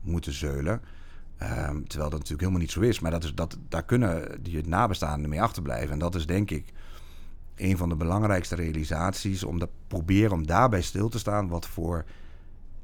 [0.00, 0.80] moeten zeulen.
[1.42, 3.00] Um, terwijl dat natuurlijk helemaal niet zo is.
[3.00, 5.90] Maar dat is, dat, daar kunnen die nabestaanden mee achterblijven.
[5.90, 6.64] En dat is denk ik
[7.62, 9.44] een van de belangrijkste realisaties.
[9.44, 12.04] Om te proberen om daarbij stil te staan wat voor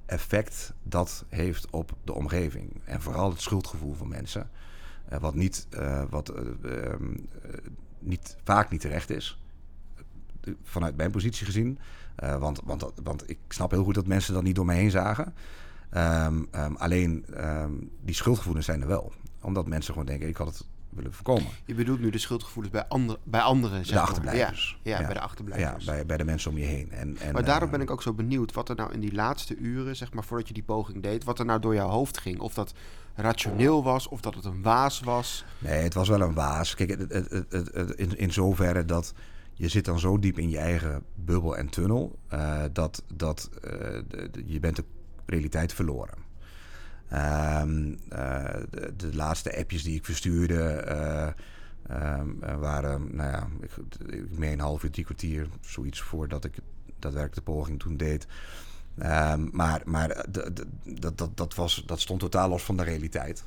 [0.07, 2.81] effect dat heeft op de omgeving.
[2.85, 4.51] En vooral het schuldgevoel van mensen.
[5.13, 6.33] Uh, wat niet, uh, wat,
[6.65, 6.95] uh,
[7.99, 9.41] niet, vaak niet terecht is.
[10.63, 11.79] Vanuit mijn positie gezien.
[12.39, 15.35] want, want, want ik snap heel goed dat mensen dat niet door me heen zagen.
[15.95, 17.25] Um, um, alleen
[18.01, 19.13] die schuldgevoelens zijn er wel.
[19.41, 21.47] Omdat mensen gewoon denken, ik had het willen voorkomen.
[21.65, 24.79] Je bedoelt nu de schuldgevoelens bij, andere, bij anderen, zeg De achterblijvers.
[24.83, 25.85] Ja, ja, bij de achterblijvers.
[25.85, 26.93] Ja, bij, bij de mensen om je heen.
[26.93, 29.15] En, en, maar daarom uh, ben ik ook zo benieuwd wat er nou in die
[29.15, 32.19] laatste uren, zeg maar, voordat je die poging deed, wat er nou door jouw hoofd
[32.19, 32.41] ging.
[32.41, 32.73] Of dat
[33.15, 35.45] rationeel was, of dat het een waas was.
[35.59, 36.75] Nee, het was wel een waas.
[36.75, 39.13] Kijk, het, het, het, in, in zoverre dat
[39.55, 43.61] je zit dan zo diep in je eigen bubbel en tunnel, uh, dat, dat uh,
[44.09, 44.85] de, de, je bent de
[45.27, 46.26] realiteit verloren.
[47.13, 53.71] Um, uh, de, de, laatste appjes die ik verstuurde uh, um, waren, nou ja, ik,
[54.07, 56.59] ik een half uur, drie kwartier, zoiets voordat ik
[56.99, 58.27] daadwerkelijk de poging toen deed.
[58.99, 60.65] Ehm, maar maar dat,
[61.15, 63.45] dat, dat, was, dat stond totaal los van de realiteit.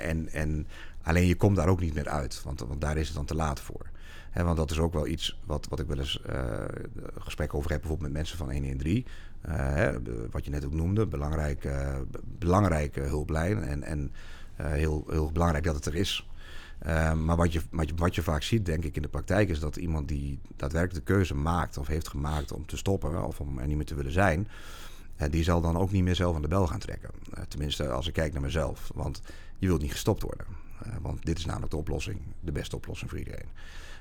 [0.00, 0.66] en, en
[1.02, 3.34] alleen je komt daar ook niet meer uit, want, want daar is het dan te
[3.34, 3.86] laat voor.
[4.34, 6.64] want dat is ook wel iets wat, wat ik wel eens uh,
[7.18, 8.96] gesprek over heb, bijvoorbeeld met mensen van 113.
[8.96, 9.04] Uh,
[10.30, 13.62] wat je net ook noemde, belangrijk, uh, belangrijke hulplijn.
[13.62, 14.12] En, en
[14.56, 16.28] heel, heel belangrijk dat het er is.
[16.80, 19.48] Ehm, maar wat je, wat, je, wat je vaak ziet, denk ik, in de praktijk,
[19.48, 23.40] is dat iemand die daadwerkelijk de keuze maakt of heeft gemaakt om te stoppen of
[23.40, 24.48] om er niet meer te willen zijn,
[25.30, 27.10] die zal dan ook niet meer zelf aan de bel gaan trekken.
[27.48, 28.90] tenminste, als ik kijk naar mezelf.
[28.94, 29.22] Want
[29.58, 30.46] je wilt niet gestopt worden.
[31.02, 33.48] want dit is namelijk de oplossing, de beste oplossing voor iedereen.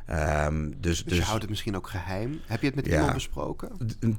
[0.09, 2.39] Um, dus, dus, dus, je houdt het misschien ook geheim.
[2.45, 3.69] Heb je het met iemand besproken?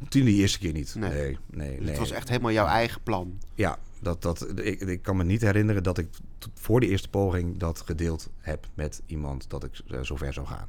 [0.09, 0.95] Toen de eerste keer niet.
[0.95, 1.79] Nee, nee, nee.
[1.79, 3.39] Dus het was echt helemaal jouw eigen plan.
[3.55, 6.09] Ja, dat, dat, ik, ik kan me niet herinneren dat ik
[6.55, 10.69] voor de eerste poging dat gedeeld heb met iemand dat ik uh, zover zou gaan.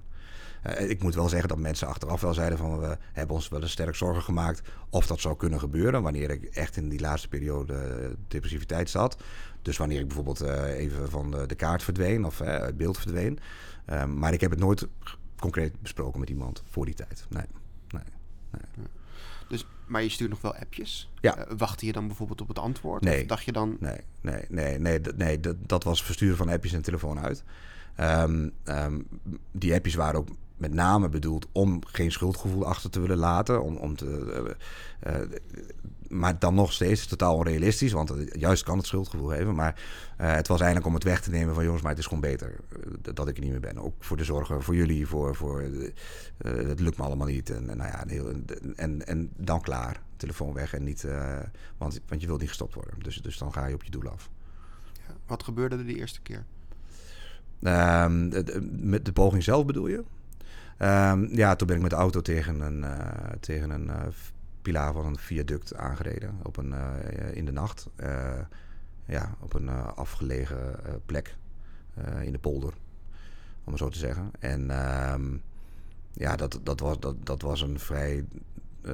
[0.68, 3.62] Uh, ik moet wel zeggen dat mensen achteraf wel zeiden van we hebben ons wel
[3.62, 7.28] eens sterk zorgen gemaakt of dat zou kunnen gebeuren wanneer ik echt in die laatste
[7.28, 7.76] periode
[8.28, 9.18] depressiviteit zat.
[9.62, 13.40] Dus wanneer ik bijvoorbeeld even van de, de, kaart verdween of het beeld verdween.
[13.90, 14.88] Um, maar ik heb het nooit
[15.40, 17.26] concreet besproken met iemand voor die tijd.
[17.30, 17.46] Nee,
[17.90, 18.04] nee,
[18.52, 18.88] nee.
[19.50, 21.12] Dus, maar je stuurt nog wel appjes?
[21.22, 21.38] Ja.
[21.38, 23.04] Uh, wachtte je dan bijvoorbeeld op het antwoord?
[23.04, 23.22] Nee.
[23.22, 23.78] Of dacht je dan...
[23.80, 27.44] Nee, nee, nee, nee, nee dat, dat was versturen van appjes en telefoon uit.
[28.00, 29.08] Um, um,
[29.52, 30.28] die appjes waren ook
[30.62, 33.64] met name bedoeld om geen schuldgevoel achter te willen laten.
[33.64, 34.06] Om, om te,
[35.08, 35.28] uh, uh,
[36.08, 37.92] maar dan nog steeds totaal onrealistisch.
[37.92, 39.56] Want juist kan het schuldgevoel geven.
[39.56, 39.82] Maar
[40.22, 42.22] uh, het was eigenlijk om het weg te nemen van jongens, maar het is gewoon
[42.22, 42.56] beter
[43.02, 43.78] dat ik er niet meer ben.
[43.78, 45.62] Ook voor de zorgen voor jullie, voor, voor
[46.44, 47.50] het lukt me allemaal niet.
[47.50, 48.32] En, nou ja, heel,
[48.76, 50.02] en, en dan klaar.
[50.18, 51.08] Telefoon weg en niet,
[51.78, 52.94] want, want je wilt niet gestopt worden.
[53.00, 54.30] Dus, dus dan ga je op je doel af.
[55.08, 56.46] Ja, wat gebeurde er de eerste keer?
[57.60, 60.04] De, met de poging zelf bedoel je?
[60.82, 63.00] Um, ja, toen ben ik met de auto tegen een, uh,
[63.40, 64.08] tegen een uh,
[64.62, 67.90] pilaar van een viaduct aangereden op een, uh, in de nacht.
[69.06, 71.36] ja, op een afgelegen plek
[72.22, 72.74] in de polder,
[73.64, 74.32] om het zo te zeggen.
[74.40, 74.62] En
[75.14, 75.42] um,
[76.14, 78.26] ja, dat, dat, was, dat, dat was een vrij
[78.86, 78.94] uh,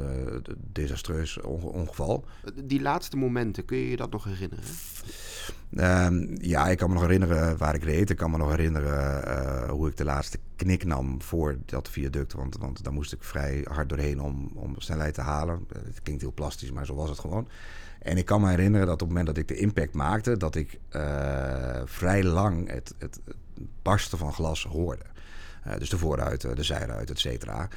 [0.72, 2.26] desastreus ongeval.
[2.64, 4.64] Die laatste momenten, kun je je dat nog herinneren?
[5.70, 8.10] Uh, ja, ik kan me nog herinneren waar ik reed.
[8.10, 12.34] Ik kan me nog herinneren uh, hoe ik de laatste knik nam voor dat viaduct.
[12.34, 15.68] Want, want daar moest ik vrij hard doorheen om, om snelheid te halen.
[15.86, 17.48] Het klinkt heel plastisch, maar zo was het gewoon.
[18.00, 20.56] En ik kan me herinneren dat op het moment dat ik de impact maakte, dat
[20.56, 20.80] ik
[21.86, 23.36] vrij lang het, het, het,
[23.82, 25.06] barsten van glas hoorde.
[25.78, 27.70] dus de voorruiten, de zijruit, et cetera.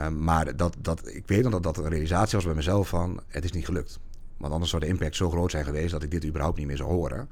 [0.00, 3.20] Um, maar dat, dat, ik weet nog dat dat een realisatie was bij mezelf van...
[3.28, 3.98] het is niet gelukt.
[4.36, 5.90] Want anders zou de impact zo groot zijn geweest...
[5.90, 7.28] dat ik dit überhaupt niet meer zou horen.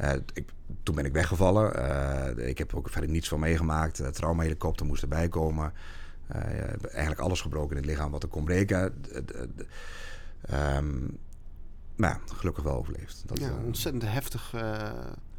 [0.00, 0.48] Uh, ik,
[0.82, 1.76] toen ben ik weggevallen.
[2.38, 4.00] Uh, ik heb ook verder niets van meegemaakt.
[4.00, 5.72] Uh, traumahelikopter moest erbij komen.
[6.82, 9.02] eigenlijk alles gebroken in het lichaam wat er kon breken.
[10.76, 11.18] Um,
[11.96, 13.22] maar ja, gelukkig wel overleefd.
[13.26, 14.54] Dat, ja, ontzettend heftig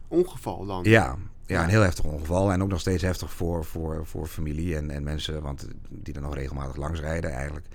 [0.08, 0.84] ongeval dan.
[0.84, 1.18] Ja,
[1.52, 2.52] ja, een heel heftig ongeval.
[2.52, 6.22] En ook nog steeds heftig voor, voor, voor familie en, en mensen want die er
[6.22, 7.32] nog regelmatig langs rijden.
[7.32, 7.68] Eigenlijk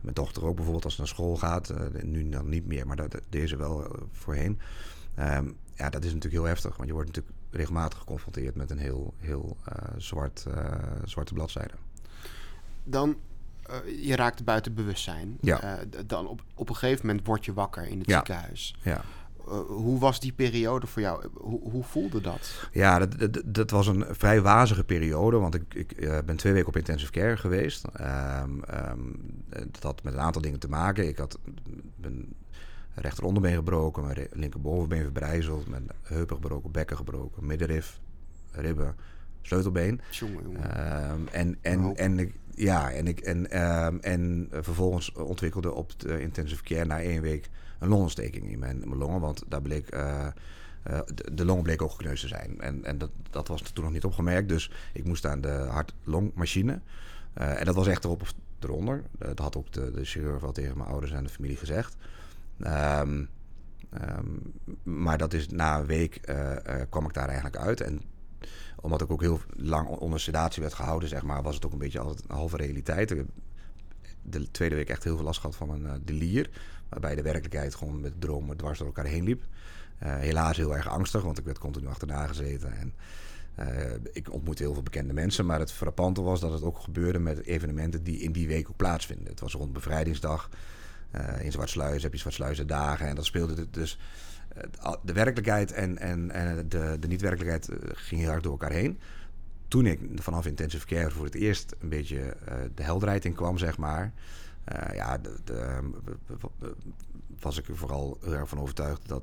[0.00, 1.70] mijn dochter ook bijvoorbeeld als ze naar school gaat.
[1.70, 4.58] Uh, nu dan niet meer, maar dat, deze wel uh, voorheen.
[5.18, 6.76] Um, ja, dat is natuurlijk heel heftig.
[6.76, 10.46] Want je wordt natuurlijk regelmatig geconfronteerd met een heel, heel uh, zwart,
[11.04, 11.74] zwarte bladzijde.
[12.84, 13.16] Dan,
[14.02, 15.38] je raakt buiten bewustzijn.
[15.40, 15.78] Ja.
[16.06, 18.16] dan op, op een gegeven moment word je wakker in het ja.
[18.16, 18.76] ziekenhuis.
[18.82, 19.04] Ja.
[19.50, 21.28] Uh, hoe was die periode voor jou?
[21.34, 22.68] Hoe, hoe voelde dat?
[22.72, 25.38] Ja, dat, dat, dat, was een vrij wazige periode.
[25.38, 27.84] Want ik, ik uh, ben twee weken op intensive care geweest.
[28.00, 29.16] Um, um,
[29.48, 31.08] dat had met een aantal dingen te maken.
[31.08, 31.38] Ik had
[31.96, 32.34] mijn
[32.94, 38.00] rechteronderbeen gebroken, mijn linkerbovenbeen verbrijzeld, mijn heupen gebroken, bekken gebroken, middenrif,
[38.52, 38.96] ribben,
[39.42, 40.00] sleutelbeen.
[40.10, 41.10] Jongen, jongen.
[41.10, 46.20] Um, en, en, en, ik, ja, en, ik, en, um, en vervolgens ontwikkelde op de
[46.20, 49.20] intensive care na één week een longontsteking in mijn, mijn longen.
[49.20, 50.28] Want daar bleek, uh,
[51.32, 52.60] de, longen bleken ook gekneusd te zijn.
[52.60, 54.48] En, en dat, dat was toen nog niet opgemerkt.
[54.48, 56.80] Dus ik moest aan de hart-longmachine.
[57.34, 59.02] En dat was echt erop of eronder.
[59.18, 61.96] dat had ook de, de chirurg wel tegen mijn ouders en de familie gezegd.
[62.58, 63.28] Um,
[64.18, 66.20] um, maar dat is na een week
[66.88, 67.80] kwam ik daar eigenlijk uit.
[67.80, 68.02] En
[68.80, 71.78] omdat ik ook heel lang onder sedatie werd gehouden, zeg maar, was het ook een
[71.78, 73.10] beetje altijd een halve realiteit.
[73.10, 73.26] Ik heb
[74.22, 76.50] de tweede week echt heel veel last gehad van een uh, delier.
[76.88, 79.42] Waarbij de werkelijkheid gewoon met dromen dwars door elkaar heen liep.
[80.02, 82.72] Uh, helaas heel erg angstig, want ik werd continu achterna gezeten.
[82.72, 82.94] En
[83.58, 85.46] uh, ik ontmoette heel veel bekende mensen.
[85.46, 88.76] Maar het frappante was dat het ook gebeurde met evenementen die in die week ook
[88.76, 89.26] plaatsvinden.
[89.26, 90.48] Het was rond bevrijdingsdag.
[91.12, 93.06] Uh, in Zwartsluis heb je Zwartsluizen dagen.
[93.06, 93.98] En dat speelde dus...
[95.02, 98.98] de werkelijkheid en, en, en de, de niet-werkelijkheid gingen heel hard door elkaar heen.
[99.68, 102.36] Toen ik vanaf intensive care voor het eerst een beetje
[102.74, 104.12] de helderheid in kwam, zeg maar...
[104.94, 105.90] Ja, de, de,
[107.40, 109.22] was ik er vooral heel van overtuigd dat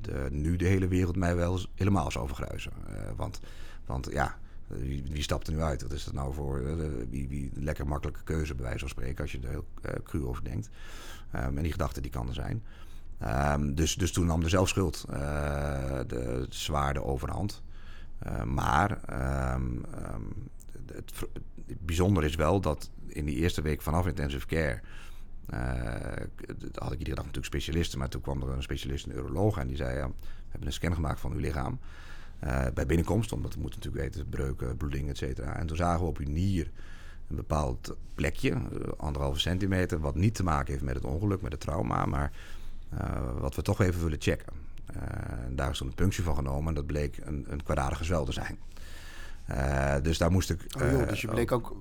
[0.00, 2.72] de, nu de hele wereld mij wel helemaal zou vergruizen.
[3.16, 3.40] Want,
[3.86, 5.82] want ja, wie, stapt er nu uit?
[5.82, 6.62] Wat is dat nou voor
[7.10, 9.66] wie, wie lekker makkelijke keuze, bij wijze van spreken, als je er heel
[10.02, 10.68] cru over denkt.
[11.34, 12.62] Um, en die gedachte die kan er zijn.
[13.24, 15.16] Um, dus, dus toen nam de zelfschuld uh,
[16.06, 17.62] de zwaarde overhand.
[18.26, 19.00] Uh, maar
[19.54, 20.48] um, um,
[20.92, 21.12] het,
[21.78, 24.80] bijzonder is wel dat in die eerste week vanaf intensive care...
[25.54, 25.60] Uh,
[26.74, 29.66] had ik iedere dag natuurlijk specialisten, maar toen kwam er een specialist, een uroloog, en
[29.66, 30.12] die zei: We
[30.48, 31.78] hebben een scan gemaakt van uw lichaam.
[32.74, 35.56] Bij binnenkomst, omdat we moeten natuurlijk weten, breuken, bloeding, et cetera.
[35.56, 36.70] En toen zagen we op uw nier
[37.28, 38.54] een bepaald plekje,
[38.96, 42.32] anderhalve centimeter, wat niet te maken heeft met het ongeluk, met het trauma, maar
[43.38, 44.52] wat we toch even willen checken.
[44.96, 45.02] Uh,
[45.50, 48.32] daar is toen een punctie van genomen en dat bleek een, een kwaadaardige zwel te
[48.32, 48.58] zijn.
[49.50, 50.60] Uh, dus daar moest ik.
[50.80, 51.76] Oh, joh, dus je bleek ook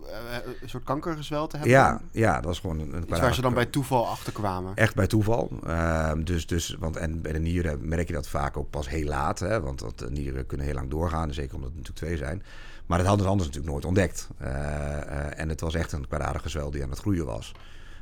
[0.62, 1.76] een soort kankergezwel te hebben?
[1.76, 4.76] Ja, ja dat was gewoon een, een Iets waar ze dan bij toeval achter kwamen?
[4.76, 5.50] Echt bij toeval.
[5.66, 9.08] Ehm, dus, dus, want, en bij de nieren merk je dat vaak ook pas heel
[9.08, 9.40] laat.
[9.40, 12.44] Hè, want dat, de nieren kunnen heel lang doorgaan, zeker omdat het natuurlijk twee zijn.
[12.86, 14.28] Maar dat hadden ze anders natuurlijk nooit ontdekt.
[15.38, 17.54] en het was echt een kwaadaardige zwel die aan het groeien was.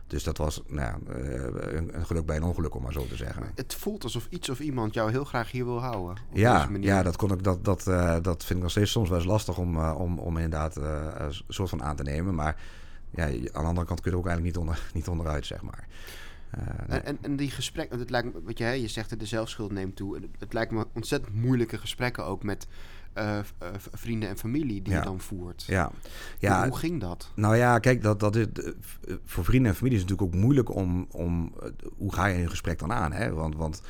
[0.07, 3.51] Dus dat was nou, een, een, geluk bij een ongeluk, om maar zo te zeggen.
[3.55, 6.17] Het voelt alsof iets of iemand jou heel graag hier wil houden.
[6.33, 9.17] Ja, ja dat, kon ik, dat, dat, uh, dat vind ik nog steeds soms wel
[9.17, 12.35] eens lastig om, uh, om, om inderdaad uh, een soort van aan te nemen.
[12.35, 12.61] Maar
[13.09, 15.61] ja, aan de andere kant kun je er ook eigenlijk niet, onder, niet onderuit, zeg
[15.61, 15.87] maar.
[16.87, 16.99] Nee.
[16.99, 19.95] en, en die gesprekken, het lijkt me, wat je, je zegt dat de zelfschuld neemt
[19.95, 20.19] toe.
[20.39, 22.67] Het lijkt me ontzettend moeilijke gesprekken ook met
[23.17, 23.39] uh,
[23.93, 24.99] vrienden en familie die ja.
[24.99, 25.63] je dan voert.
[25.67, 25.91] Ja.
[26.39, 26.59] ja.
[26.59, 27.31] Hoe, hoe, ging dat?
[27.35, 28.45] Nou ja, kijk, dat, dat is,
[29.25, 31.53] voor vrienden en familie is het natuurlijk ook moeilijk om, om
[31.97, 33.11] hoe ga je een gesprek dan aan?
[33.11, 33.33] Hè?
[33.33, 33.81] Want, want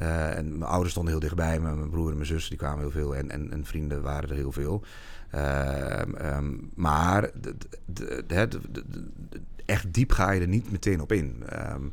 [0.00, 2.78] uh, en mijn ouders stonden heel dichtbij me, mijn broer en mijn zus die kwamen
[2.78, 4.84] heel veel en, en, en vrienden waren er heel veel.
[5.34, 6.00] Uh,
[6.36, 8.48] um, maar de, de, de,
[9.64, 11.42] echt diep ga je er niet meteen op in.
[11.72, 11.92] Um,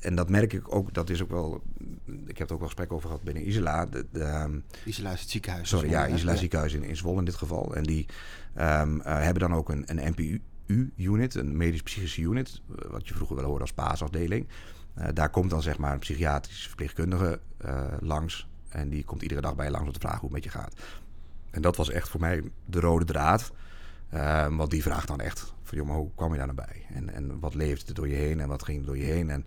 [0.00, 1.62] en dat merk ik ook, dat is ook wel.
[2.26, 3.86] Ik heb er ook wel gesprek over gehad binnen Isla.
[3.86, 5.68] De, de, Isla is het ziekenhuis.
[5.68, 6.38] Sorry, ja, Isla ja.
[6.38, 7.74] ziekenhuis in, in Zwolle in dit geval.
[7.74, 8.06] En die
[8.58, 13.44] um, uh, hebben dan ook een, een NPU-unit, een medisch-psychische unit, wat je vroeger wel
[13.44, 14.48] hoorde als paasafdeling.
[14.98, 18.48] Uh, daar komt dan zeg maar een psychiatrische verpleegkundige uh, langs.
[18.68, 20.58] En die komt iedere dag bij je langs om te vragen hoe het met je
[20.58, 20.74] gaat.
[21.50, 23.52] En dat was echt voor mij de rode draad.
[24.14, 26.86] Uh, want die vraagt dan echt van, hoe kwam je daar nou bij?
[26.94, 29.30] En, en wat leefde er door je heen en wat ging er door je heen?
[29.30, 29.44] En,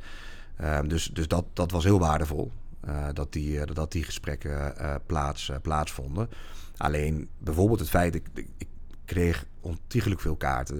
[0.62, 2.52] uh, dus dus dat, dat was heel waardevol,
[2.88, 4.74] uh, dat, die, dat die gesprekken
[5.06, 6.30] plaats, plaatsvonden.
[6.78, 8.68] Alleen bijvoorbeeld het feit, ik, ik,
[9.06, 10.80] kreeg ontiegelijk veel kaarten.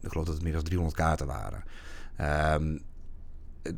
[0.00, 1.62] Ik geloof dat het meer dan 300 kaarten waren.
[2.54, 2.82] Um,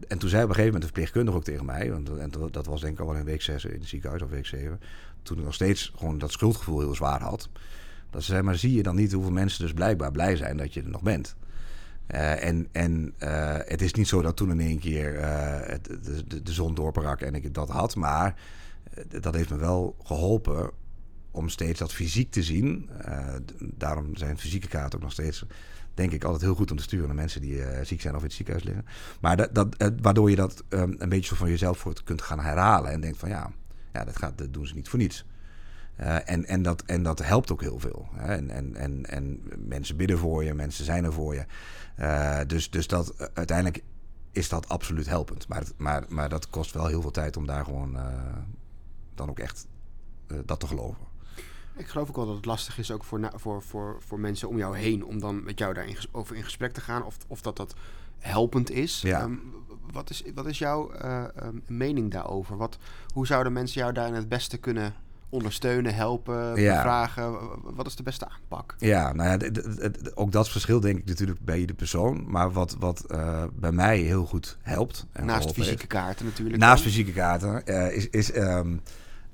[0.09, 2.67] en toen zei op een gegeven moment de verpleegkundige ook tegen mij, want en dat
[2.67, 4.81] was denk ik al wel in week 6 in het ziekenhuis of week 7,
[5.23, 7.49] toen ik nog steeds gewoon dat schuldgevoel heel zwaar had.
[8.11, 10.91] Dat maar zie je dan niet hoeveel mensen dus blijkbaar blij zijn dat je er
[10.91, 11.37] nog bent?
[12.15, 15.25] Uh, en en uh, het is niet zo dat toen in één keer
[15.69, 17.97] het, de, de, de, zon doorbrak en ik dat had.
[17.97, 18.41] Maar
[19.21, 20.71] dat heeft me wel geholpen
[21.31, 22.91] om steeds dat fysiek te zien.
[23.61, 25.45] daarom zijn fysieke kaarten ook nog steeds,
[25.95, 28.27] denk ik, altijd heel goed om te sturen naar mensen die ziek zijn of in
[28.27, 28.85] het ziekenhuis liggen.
[29.21, 32.91] Maar dat, dat, waardoor je dat um, een beetje van jezelf voor kunt gaan herhalen.
[32.91, 33.51] En denkt van ja,
[33.93, 35.25] ja dat, gaat, dat doen ze niet voor niets.
[36.01, 38.09] Uh, en, en, dat, en dat helpt ook heel veel.
[38.13, 38.35] Hè?
[38.35, 41.45] En, en, en, en mensen bidden voor je, mensen zijn er voor je.
[41.99, 43.83] Uh, dus, dus dat, uiteindelijk
[44.33, 45.49] is dat absoluut helpend.
[45.49, 48.07] Maar, maar, maar dat kost wel heel veel tijd om daar gewoon uh,
[49.15, 49.67] dan ook echt
[50.45, 51.09] dat te geloven.
[51.77, 54.59] Ik geloof ook wel dat het lastig is ook voor, voor, voor, voor mensen om
[54.59, 57.05] jou heen om dan met jou daarover over in gesprek te gaan.
[57.05, 57.75] Of, of dat dat
[58.19, 59.01] helpend is.
[59.01, 59.23] Ja.
[59.23, 59.55] Um,
[59.93, 60.93] wat, is wat is jouw
[61.43, 62.57] um, mening daarover?
[62.57, 62.79] Wat,
[63.15, 64.95] hoe zouden mensen jou daarin het beste kunnen
[65.31, 66.81] ondersteunen, helpen, ja.
[66.81, 67.39] vragen?
[67.63, 68.75] Wat is de beste aanpak?
[68.79, 69.51] Ja, nou ja,
[70.15, 72.25] ook dat verschil denk ik natuurlijk bij de persoon.
[72.27, 75.07] Maar wat, wat uh, bij mij heel goed helpt...
[75.13, 76.59] En Naast fysieke heeft, kaarten natuurlijk.
[76.59, 76.93] Naast dan.
[76.93, 78.09] fysieke kaarten uh, is...
[78.09, 78.81] is um,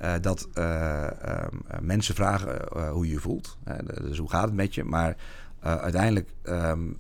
[0.01, 3.59] uh, dat um, mensen vragen hoe je je voelt.
[4.03, 4.85] dus hoe gaat het met je?
[4.85, 5.17] Maar
[5.61, 6.99] uiteindelijk um,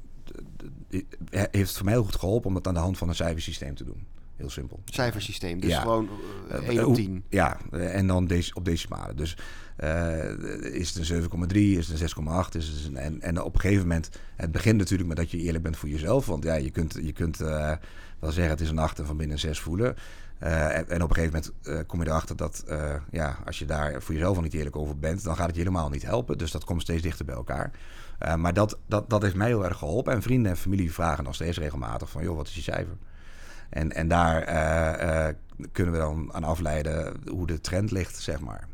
[1.30, 3.74] heeft het voor mij heel goed geholpen om dat aan de hand van een cijfersysteem
[3.74, 4.06] te doen.
[4.36, 4.80] Heel simpel.
[4.84, 5.80] Cijfersysteem, dus ja.
[5.80, 6.08] gewoon
[6.52, 7.24] uh, 1 op 10.
[7.28, 9.16] Ja, en dan deze, op decimalen.
[9.16, 9.36] Dus
[9.80, 12.56] uh, is het een 7,3, is het een 6,8.
[12.56, 15.38] Is het een, en, en op een gegeven moment, het begint natuurlijk met dat je
[15.38, 16.26] eerlijk bent voor jezelf.
[16.26, 17.72] Want ja, je kunt, je kunt uh,
[18.18, 19.96] wel zeggen het is een 8 en van binnen een 6 voelen.
[20.42, 22.64] Uh, en, en, op een gegeven moment kom je erachter dat
[23.10, 25.62] ja, als je daar voor jezelf al niet eerlijk over bent, dan gaat het je
[25.62, 26.38] helemaal niet helpen.
[26.38, 27.70] Dus dat komt steeds dichter bij elkaar.
[28.36, 30.12] maar dat, dat, dat heeft mij heel erg geholpen.
[30.12, 32.96] En vrienden en familie vragen nog steeds regelmatig van, joh, wat is je cijfer?
[33.70, 35.34] En, en daar uh, uh,
[35.72, 38.68] kunnen we dan aan afleiden hoe de trend ligt, zeg maar.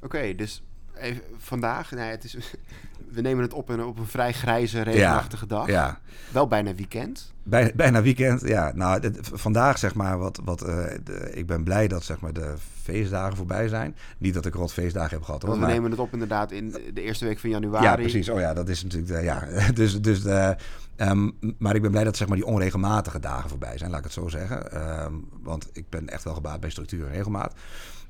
[0.00, 0.62] Oké, dus
[1.00, 2.36] even, vandaag, nee, het is,
[3.14, 5.66] we nemen het op, in, op een vrij grijze, regenachtige dag.
[5.66, 6.00] Ja,
[6.32, 7.32] Wel bijna weekend.
[7.42, 8.72] Bij, bijna weekend, ja.
[8.74, 12.32] Nou, dit- vandaag zeg maar, wat, wat, eh, de- ik ben blij dat zeg maar,
[12.32, 13.96] de feestdagen voorbij zijn.
[14.18, 15.50] Niet dat ik rot feestdagen heb gehad hoor.
[15.50, 17.84] Want we maar- nemen het op inderdaad in de eerste week van januari.
[17.84, 18.28] ja, precies.
[18.28, 19.44] Oh ja, dat is natuurlijk, de, ja.
[19.74, 20.56] Dus, dus de,
[20.96, 24.04] ehm, maar ik ben blij dat zeg maar, die onregelmatige dagen voorbij zijn, laat ik
[24.04, 24.72] het zo zeggen.
[24.72, 27.54] Ehm, want ik ben echt wel gebaat bij structuur en regelmaat.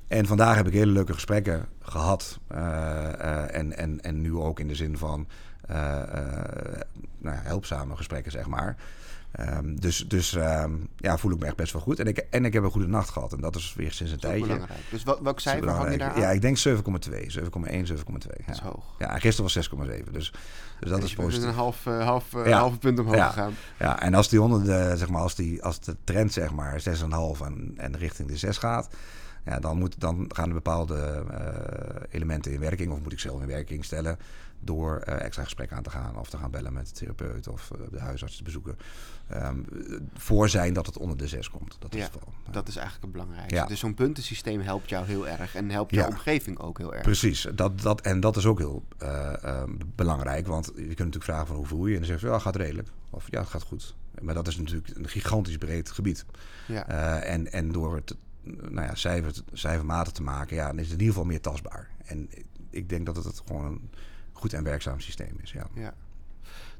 [0.08, 2.38] En vandaag heb ik hele leuke gesprekken gehad.
[2.48, 5.26] eh, eh, en, en, en nu ook in de zin van
[5.66, 5.76] eh,
[7.18, 8.76] nou ja, helpzame gesprekken, zeg maar.
[9.32, 11.98] Ehm, dus dus ehm, ja, voel ik me echt best wel goed.
[11.98, 13.32] En ik, en ik heb een goede nacht gehad.
[13.32, 14.40] En dat is weer sinds een tijdje.
[14.46, 14.80] belangrijk.
[14.90, 16.20] Dus wat, welk cijfer hang je daar aan?
[16.20, 16.72] Ja, ik denk 7,2.
[16.72, 18.46] 7,1, 7,2.
[18.46, 18.64] Dat is Ja.
[18.64, 18.84] hoog.
[18.98, 20.12] ja, en gisteren was 6,7.
[20.12, 20.32] Dus,
[20.80, 21.46] dus dat Dus is positief.
[21.48, 22.58] een half, half, Ja.
[22.58, 23.28] halve punt omhoog Ja.
[23.28, 23.52] gegaan.
[23.78, 26.80] Ja, en als die onder de, zeg maar, als, die, als de trend zeg maar
[26.80, 28.88] 6,5 en, en richting de 6 gaat,
[29.44, 33.40] ja, dan, moet, dan gaan er bepaalde eh, elementen in werking, of moet ik zelf
[33.40, 34.18] in werking stellen,
[34.60, 37.70] door eh, extra gesprekken aan te gaan, of te gaan bellen met de therapeut of
[37.70, 38.76] eh, de huisarts te bezoeken.
[39.28, 39.58] Ehm,
[40.14, 41.76] voor zijn dat het onder de 6 komt.
[41.78, 42.32] Dat is Ja, wel.
[42.46, 42.52] Ja.
[42.52, 43.54] Dat is eigenlijk het belangrijkste.
[43.54, 43.66] Ja.
[43.66, 45.54] Dus zo'n puntensysteem helpt jou heel erg.
[45.54, 47.02] En helpt jouw omgeving ook heel erg.
[47.02, 49.62] Precies, dat, dat, en dat is ook heel eh, eh,
[49.94, 50.46] belangrijk.
[50.46, 51.92] Want je kunt natuurlijk vragen van hoe voel je?
[51.92, 52.88] En dan zeg je, ja, gaat redelijk.
[53.10, 53.94] Of ja, het gaat goed.
[54.20, 56.24] Maar dat is natuurlijk een gigantisch breed gebied.
[56.66, 56.86] Ja.
[57.20, 58.16] En, en door het
[58.56, 61.90] nou ja, cijfer, cijfermatig te maken, ja, dan is het in ieder geval meer tastbaar.
[62.04, 62.28] En
[62.70, 63.90] ik denk dat het gewoon een
[64.32, 65.52] goed en werkzaam systeem is.
[65.52, 65.66] Ja.
[65.74, 65.94] ja.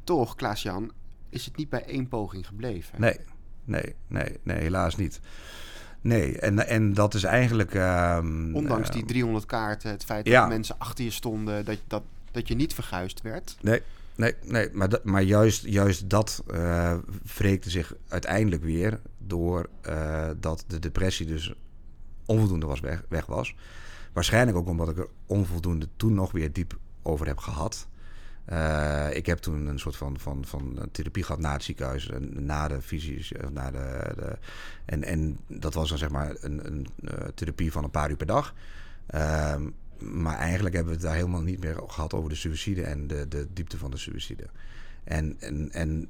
[0.05, 0.93] Toch, Klaas-Jan,
[1.29, 3.01] is het niet bij één poging gebleven.
[3.01, 3.17] Nee,
[3.65, 5.21] nee, nee, nee, helaas niet.
[6.01, 7.75] Nee, en, en dat is eigenlijk.
[7.75, 10.47] ehm, Ondanks die 300 kaarten, het feit dat ja.
[10.47, 13.57] mensen achter je stonden, dat, dat, dat je niet verguisd werd.
[13.61, 13.83] Nee,
[14.19, 16.97] nee, nee maar, dat, maar juist, juist dat eh
[17.37, 21.55] wreekte zich uiteindelijk weer door eh, dat de depressie dus
[22.27, 23.55] onvoldoende was weg, was.
[24.13, 27.89] Waarschijnlijk ook omdat ik er onvoldoende toen nog weer diep over heb gehad.
[28.45, 32.45] Eh, ik heb toen een soort van, van, van therapie gehad na het ziekenhuis, en
[32.47, 34.39] na de visies, na de, de,
[34.85, 36.87] en, en dat was dan zeg maar een, een
[37.35, 38.55] therapie van een paar uur per dag.
[39.07, 39.69] Ehm,
[40.01, 43.29] maar eigenlijk hebben we het daar helemaal niet meer gehad over de suïcide en de,
[43.29, 44.47] de diepte van de suïcide.
[45.05, 46.09] En, en, en,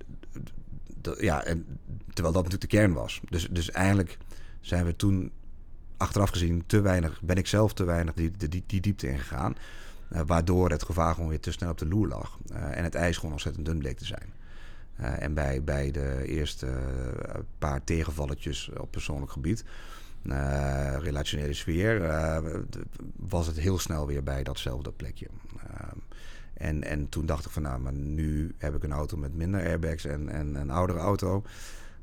[1.18, 1.66] ja, en
[2.12, 3.20] terwijl dat natuurlijk de kern was.
[3.28, 4.18] Dus, dus eigenlijk
[4.60, 5.32] zijn we toen
[5.96, 9.56] achteraf gezien te weinig, ben ik zelf te weinig die, die, die, die diepte ingegaan.
[10.08, 12.38] eh, waardoor het gevaar gewoon weer te snel op de loer lag.
[12.52, 14.32] Eh, en het ijs gewoon ontzettend dun bleek te zijn.
[14.96, 16.66] Eh, en bij, bij de eerste
[17.58, 19.64] paar tegenvalletjes op persoonlijk gebied,
[20.98, 22.38] relationele sfeer, eh,
[23.16, 25.26] was het heel snel weer bij datzelfde plekje.
[25.66, 25.98] Ehm,
[26.54, 29.60] en, en toen dacht ik van nou, maar nu heb ik een auto met minder
[29.60, 31.42] airbags en, en een oudere auto.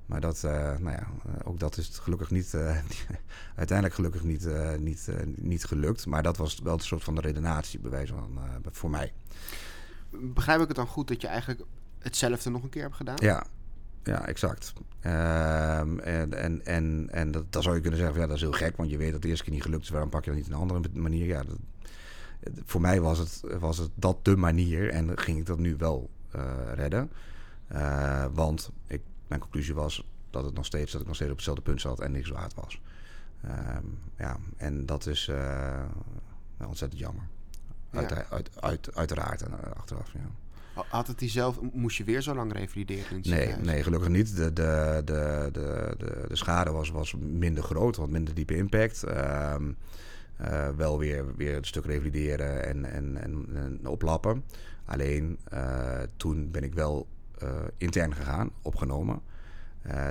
[0.05, 2.78] Maar dat, eh, nou ja, eh, ook dat is gelukkig niet, eh,
[3.55, 6.05] uiteindelijk gelukkig niet, eh, niet, eh, niet gelukt.
[6.05, 9.13] Maar dat was wel een soort van de redenatie, bij wijze van, eh, voor mij.
[10.09, 11.61] Begrijp ik het dan goed dat je eigenlijk
[11.99, 13.15] hetzelfde nog een keer hebt gedaan?
[13.19, 13.45] Ja,
[14.06, 14.74] ja exact.
[14.99, 18.49] Ehm, en en, en, en dat, dan zou je kunnen zeggen, van, ja, dat is
[18.49, 19.89] heel gek, want je weet dat de eerste keer niet gelukt is.
[19.89, 21.26] Waarom pak je dan niet een andere manier?
[21.26, 21.58] Ja, dat,
[22.66, 26.10] voor mij was het, was het dat de manier en ging ik dat nu wel
[26.32, 26.43] eh,
[26.74, 27.12] redden.
[27.68, 31.36] Eh, want ik, mijn conclusie was dat, het nog steeds, dat ik nog steeds op
[31.36, 32.82] hetzelfde punt zat en niks waard was.
[33.41, 33.86] Ehm,
[34.18, 35.84] ja, en dat is eh,
[36.68, 37.24] ontzettend jammer.
[37.91, 38.26] Uit, Ja.
[38.30, 40.30] uit, uit, uiteraard en achteraf, ja.
[40.89, 44.36] Had het die zelf, moest je weer zo lang revalideren Nee, nee, gelukkig niet.
[44.36, 49.03] De, de, de, de, de, de schade was, was minder groot, wat minder diepe impact.
[49.03, 49.71] Ehm,
[50.38, 54.43] eh, wel weer, weer een stuk revalideren en, en, en, en oplappen.
[54.86, 57.07] Alleen eh, toen ben ik wel
[57.38, 59.21] eh, intern gegaan, opgenomen.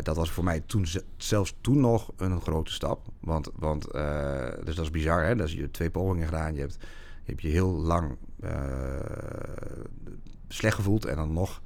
[0.03, 3.07] Dat was voor mij toen, ze- zelfs toen nog een grote stap.
[3.21, 3.83] Want, want
[4.65, 5.37] dus dat is bizar, hè?
[5.37, 6.55] Dat is, je hebt twee pogingen gedaan.
[6.55, 6.77] Je hebt
[7.25, 8.17] je, hebt je heel lang
[10.55, 11.05] slecht gevoeld.
[11.05, 11.63] En dan nog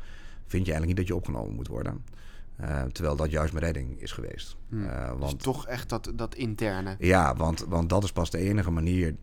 [0.47, 2.05] vind je eigenlijk niet dat je opgenomen moet worden.
[2.57, 4.57] Eh, terwijl dat juist mijn redding is geweest.
[4.69, 4.87] Hmm.
[4.87, 6.97] Eh, Dus want, toch echt dat, dat interne.
[6.99, 9.15] ja, want, want dat is pas de enige manier.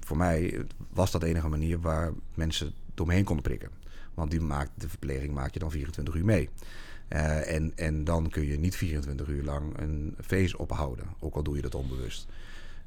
[0.00, 3.70] Voor mij was dat de enige manier waar mensen door me heen konden prikken.
[4.14, 6.48] Want die maakt, de verpleging maak je dan 24 uur mee.
[7.08, 11.04] Eh, en, en dan kun je niet 24 uur lang een feest ophouden.
[11.20, 12.26] Ook al doe je dat onbewust.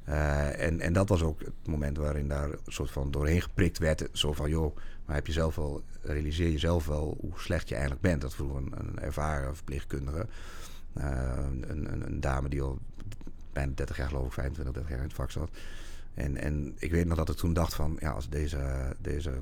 [0.04, 3.78] Eh, en, en dat was ook het moment waarin daar een soort van doorheen geprikt
[3.78, 4.08] werd.
[4.12, 7.74] Zo van, joh, maar heb je zelf wel, realiseer je zelf wel hoe slecht je
[7.74, 8.20] eigenlijk bent.
[8.20, 10.26] Dat vroeg een, een ervaren verpleegkundige.
[10.92, 12.78] Eh, een, een, een dame die al
[13.52, 15.50] bijna 30 jaar, geloof ik, 25, 30 jaar in het vak zat.
[16.14, 19.32] En, en ik weet nog dat ik toen dacht van, ja, als deze, deze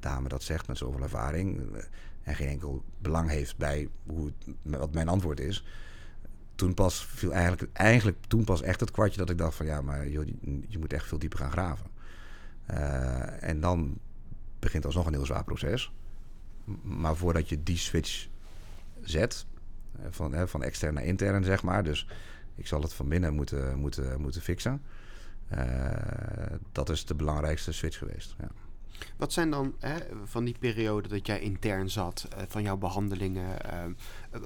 [0.00, 1.82] dame dat zegt met zoveel ervaring eh,
[2.22, 4.32] en geen enkel belang heeft bij hoe
[4.62, 5.64] wat mijn antwoord is,
[6.54, 9.80] toen pas viel eigenlijk, eigenlijk toen pas echt het kwartje dat ik dacht van, ja,
[9.80, 10.26] maar joh,
[10.68, 11.86] je, moet echt veel dieper gaan graven.
[12.70, 13.98] Uh, en dan
[14.58, 15.92] begint alsnog een heel zwaar proces.
[16.82, 18.28] Maar voordat je die switch
[19.00, 19.46] zet,
[20.00, 21.84] uh, van, uh, van extern naar intern, zeg maar.
[21.84, 22.06] Dus
[22.54, 24.82] ik zal het van binnen moeten, moeten, moeten fixen.
[26.72, 28.34] dat is de belangrijkste switch geweest.
[28.38, 28.48] Ja.
[29.16, 33.56] Wat zijn dan hè, van die periode dat jij intern zat, van jouw behandelingen,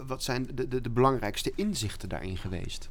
[0.06, 2.90] wat zijn de, de, de belangrijkste inzichten daarin geweest?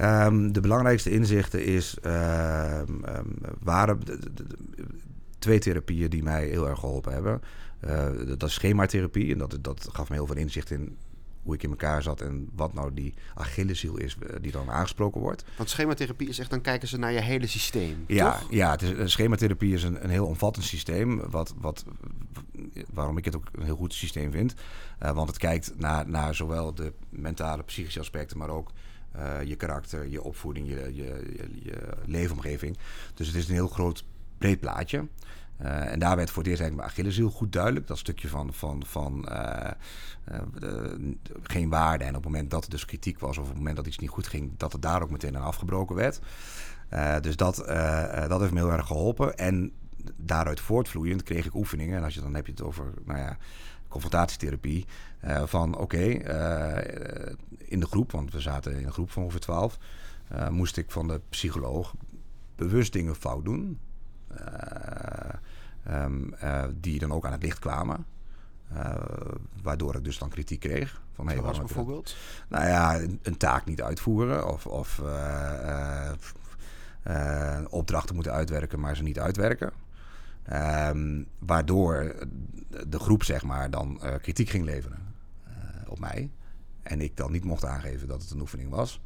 [0.00, 3.98] Um, de belangrijkste inzichten is, uh, um, waren
[5.38, 7.40] twee therapieën die mij heel erg geholpen hebben.
[8.38, 10.96] Dat is schematherapie en dat, dat gaf me heel veel inzicht in
[11.42, 15.20] hoe ik in elkaar zat en wat nou die Achilleshiel is eh, die dan aangesproken
[15.20, 15.44] wordt.
[15.56, 18.50] Want schematherapie is echt, dan kijken ze naar je hele systeem, ja, toch?
[18.50, 21.84] Ja, het is, eh, schematherapie is een, een heel omvattend systeem, wat, wat,
[22.92, 24.54] waarom ik het ook een heel goed systeem vind.
[25.02, 28.70] Uh, want het kijkt naar, naar zowel de mentale, psychische aspecten, maar ook
[29.16, 32.78] uh, je karakter, je opvoeding, je, je, je, je, leefomgeving.
[33.14, 34.04] Dus het is een heel groot
[34.38, 35.06] breed plaatje.
[35.60, 37.86] Uh, en daar werd voor het eerst eigenlijk mijn Achilleshiel goed duidelijk.
[37.86, 39.70] Dat stukje van, van, van uh,
[40.54, 42.04] de, geen waarde.
[42.04, 43.38] En op het moment dat er dus kritiek was...
[43.38, 44.50] of op het moment dat iets niet goed ging...
[44.56, 46.20] dat het daar ook meteen aan afgebroken werd.
[47.22, 47.56] dus dat,
[48.28, 49.36] dat heeft me heel erg geholpen.
[49.36, 49.72] En
[50.16, 51.96] daaruit voortvloeiend kreeg ik oefeningen.
[51.96, 52.84] En als je dan heb je het over...
[53.04, 53.36] Nou ja,
[53.88, 54.86] confrontatietherapie.
[55.44, 56.02] Van oké,
[57.58, 59.78] in de groep, want we zaten in een groep van ongeveer twaalf,
[60.50, 61.94] moest ik van de psycholoog
[62.56, 63.78] bewust dingen fout doen.
[65.90, 66.34] Um,
[66.80, 68.06] die dan ook aan het licht kwamen.
[69.62, 71.00] waardoor ik dus dan kritiek kreeg.
[71.14, 72.16] Van, hey, was bijvoorbeeld?
[72.48, 75.02] Nou ja, een, een, taak niet uitvoeren of, of
[77.68, 79.72] opdrachten moeten uitwerken, maar ze niet uitwerken.
[80.52, 82.14] Um, waardoor
[82.88, 85.14] de groep zeg maar dan kritiek ging leveren
[85.88, 86.30] op mij.
[86.82, 89.00] En ik dan niet mocht aangeven dat het een oefening was.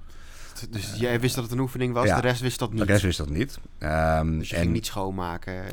[0.70, 2.78] Dus uh, jij wist dat het een oefening was, ja, de rest wist dat niet?
[2.78, 3.58] De rest wist dat niet.
[3.78, 5.64] Um, dus je en ging niet schoonmaken?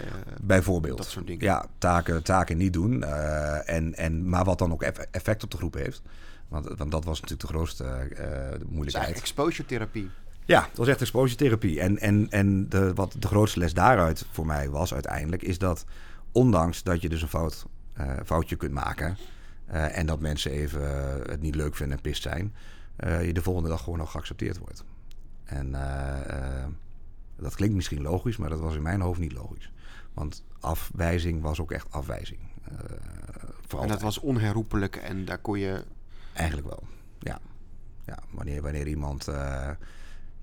[0.42, 0.98] bijvoorbeeld.
[0.98, 1.46] Dat soort dingen?
[1.46, 3.04] Ja, taken, taken niet doen.
[3.04, 4.82] en, en, maar wat dan ook
[5.12, 6.02] effect op de groep heeft.
[6.48, 7.84] Want, want dat was natuurlijk de grootste
[8.70, 9.10] moeilijkheid.
[9.10, 10.10] Dus exposure therapie.
[10.46, 11.80] Ja, dat was echt expositietherapie.
[11.80, 15.42] En, en, en de, wat de grootste les daaruit voor mij was uiteindelijk...
[15.42, 15.86] is dat
[16.32, 17.66] ondanks dat je dus een fout,
[18.26, 19.18] foutje kunt maken...
[19.68, 20.82] En dat mensen even
[21.30, 22.54] het niet leuk vinden en pist zijn...
[22.98, 24.84] je de volgende dag gewoon nog geaccepteerd wordt.
[25.44, 25.72] En
[27.36, 29.72] dat klinkt misschien logisch, maar dat was in mijn hoofd niet logisch.
[30.14, 32.40] Want afwijzing was ook echt afwijzing.
[33.80, 35.84] en dat was onherroepelijk en daar kon je...
[36.34, 36.84] Eigenlijk wel,
[37.20, 37.40] ja.
[38.06, 39.28] ja wanneer, wanneer iemand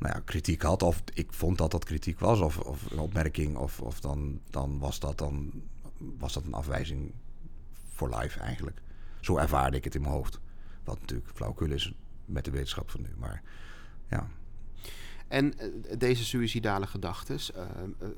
[0.01, 0.82] nou ja, kritiek had.
[0.82, 2.40] Of ik vond dat dat kritiek was.
[2.40, 3.57] Of, of een opmerking.
[3.57, 5.53] Of, of dan, dan, was dat dan
[6.18, 7.12] was dat een afwijzing
[7.92, 8.82] voor life eigenlijk.
[9.20, 10.40] Zo ervaarde ik het in mijn hoofd.
[10.84, 11.94] Wat natuurlijk flauwkul is
[12.31, 13.09] met de wetenschap van nu.
[13.18, 13.43] Maar
[14.09, 14.28] ja.
[15.28, 18.09] En uh, deze suïcidale gedachten, uh,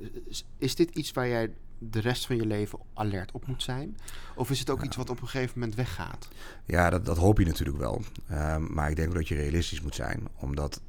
[0.57, 3.97] is dit iets waar jij de rest van je leven alert op moet zijn?
[4.35, 4.85] Of is het ook ja.
[4.85, 6.27] iets wat op een gegeven moment weggaat?
[6.65, 8.01] Ja, dat, dat hoop je natuurlijk wel.
[8.31, 10.27] Uh, maar ik denk dat je realistisch moet zijn.
[10.35, 10.81] Omdat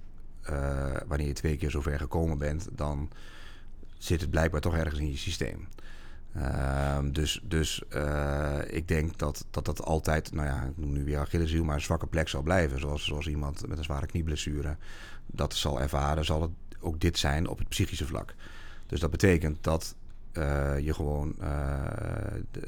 [0.51, 3.11] uh, wanneer je twee keer zover gekomen bent, dan
[3.99, 5.69] zit het blijkbaar toch ergens in je systeem.
[6.37, 11.05] Uh, dus dus uh, ik denk dat, dat dat altijd, nou ja, ik noem nu
[11.05, 12.81] weer Achilleshiel, maar een zwakke plek zal blijven.
[12.81, 14.77] Zoals, zoals iemand met een zware knieblessure
[15.27, 18.35] dat zal ervaren, zal het ook dit zijn op het psychische vlak.
[18.87, 19.95] Dus dat betekent dat
[20.33, 21.83] uh, je gewoon uh,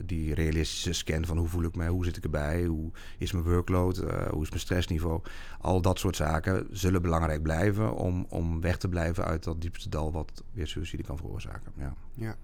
[0.05, 3.45] die realistische scan van hoe voel ik me, hoe zit ik erbij, hoe is mijn
[3.45, 3.97] workload,
[4.31, 5.21] hoe is mijn stressniveau.
[5.61, 9.89] Al dat soort zaken zullen belangrijk blijven om, om weg te blijven uit dat diepste
[9.89, 11.73] dal wat weer suicide kan veroorzaken.
[11.77, 11.95] Ja.
[12.15, 12.37] ja.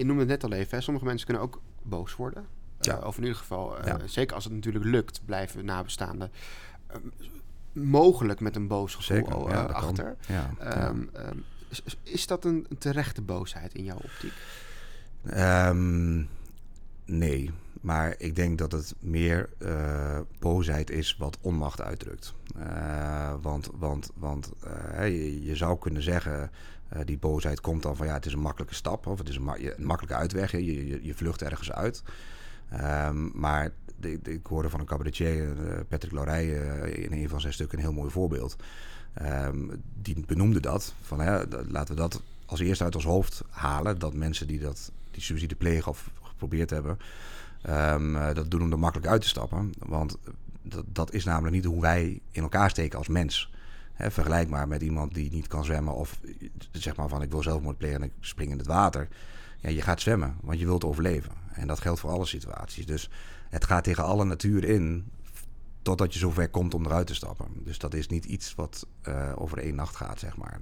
[0.00, 0.82] Je noemde het net al even, hè?
[0.82, 2.46] sommige mensen kunnen ook boos worden.
[2.80, 2.98] Ja.
[2.98, 3.98] of in ieder geval, ja.
[4.06, 6.30] zeker als het natuurlijk lukt, blijven nabestaanden
[7.72, 10.16] mogelijk met een boos gevoel zeker, ja, achter.
[10.60, 11.44] Um, um,
[12.02, 14.32] is dat een terechte boosheid in jouw optiek?
[17.04, 22.34] Nee, maar ik denk dat het meer uh, boosheid is wat onmacht uitdrukt.
[22.56, 26.50] Uh, want want, want uh, je, je, zou kunnen zeggen,
[27.04, 29.44] die boosheid komt dan van ja, het is een makkelijke stap of het is een,
[29.44, 30.52] ma een makkelijke uitweg.
[30.52, 32.02] Je, je, je, vlucht ergens uit.
[33.06, 35.54] Um, maar de, ik hoorde van een cabaretier,
[35.88, 36.46] Patrick Lorij,
[36.92, 38.56] in een van zijn stukken een heel mooi voorbeeld.
[39.22, 40.94] Um, die benoemde dat.
[41.02, 43.98] Van, hè, laten we dat als eerste uit ons hoofd halen.
[43.98, 46.98] Dat mensen die dat, die suicide plegen of geprobeerd hebben,
[47.68, 49.72] um, dat doen om er makkelijk uit te stappen.
[49.78, 50.18] Want
[50.62, 53.50] dat, dat is namelijk niet hoe wij in elkaar steken als mens.
[54.00, 56.20] Hè, vergelijk maar met iemand die niet kan zwemmen of
[56.72, 59.08] zeg maar van ik wil zelfmoord plegen en ik spring in het water.
[59.58, 61.32] Ja, je gaat zwemmen, want je wilt overleven.
[61.52, 62.86] En dat geldt voor alle situaties.
[62.86, 63.10] Dus
[63.48, 65.10] het gaat tegen alle natuur in
[65.82, 67.46] totdat je zover komt om eruit te stappen.
[67.54, 70.60] Dus dat is niet iets wat uh, over één nacht gaat, zeg maar.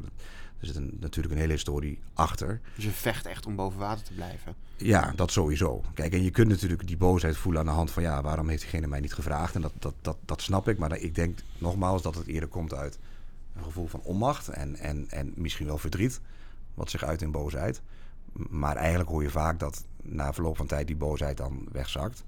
[0.61, 2.61] Er zit een, natuurlijk een hele historie achter.
[2.75, 4.55] Dus je vecht echt om boven water te blijven.
[4.77, 5.83] Ja, dat sowieso.
[5.95, 8.03] Kijk, en je kunt natuurlijk die boosheid voelen aan de hand van...
[8.03, 9.55] ja, waarom heeft diegene mij niet gevraagd?
[9.55, 10.79] En dat, dat, dat, dat snap ik.
[10.79, 12.99] Maar ik denk nogmaals dat het eerder komt uit
[13.59, 14.49] een gevoel van onmacht...
[14.49, 16.21] en, en, en misschien wel verdriet,
[16.75, 17.83] wat zich uit in boosheid.
[18.33, 22.25] Maar eigenlijk hoor je vaak dat na verloop van tijd die boosheid dan wegzakt.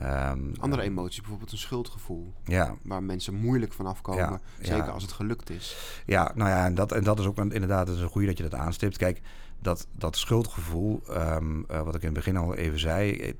[0.00, 2.32] Um, Andere emoties, bijvoorbeeld een schuldgevoel.
[2.44, 2.76] Ja.
[2.82, 4.40] Waar mensen moeilijk vanaf komen.
[4.60, 5.76] zeker als het gelukt is.
[6.06, 8.36] Ja, nou ja, en dat, en dat is ook inderdaad het is een goede dat
[8.36, 8.96] je dat aanstipt.
[8.96, 9.20] Kijk,
[9.60, 13.34] dat, dat schuldgevoel, um, uh, wat ik in het begin al even zei.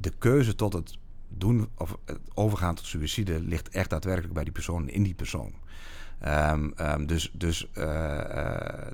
[0.00, 0.98] De keuze tot het
[1.28, 5.52] doen of het overgaan tot suïcide ligt echt daadwerkelijk bij die persoon, in die persoon.
[6.26, 8.86] Um, dus dus uh, uh,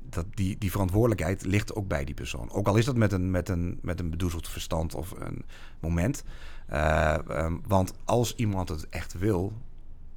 [0.00, 2.50] dat die, die verantwoordelijkheid ligt ook bij die persoon.
[2.50, 5.44] Ook al is dat met een, met een, met een bedoezeld verstand of een
[5.80, 6.24] moment.
[6.72, 9.52] Uh, um, want als iemand het echt wil,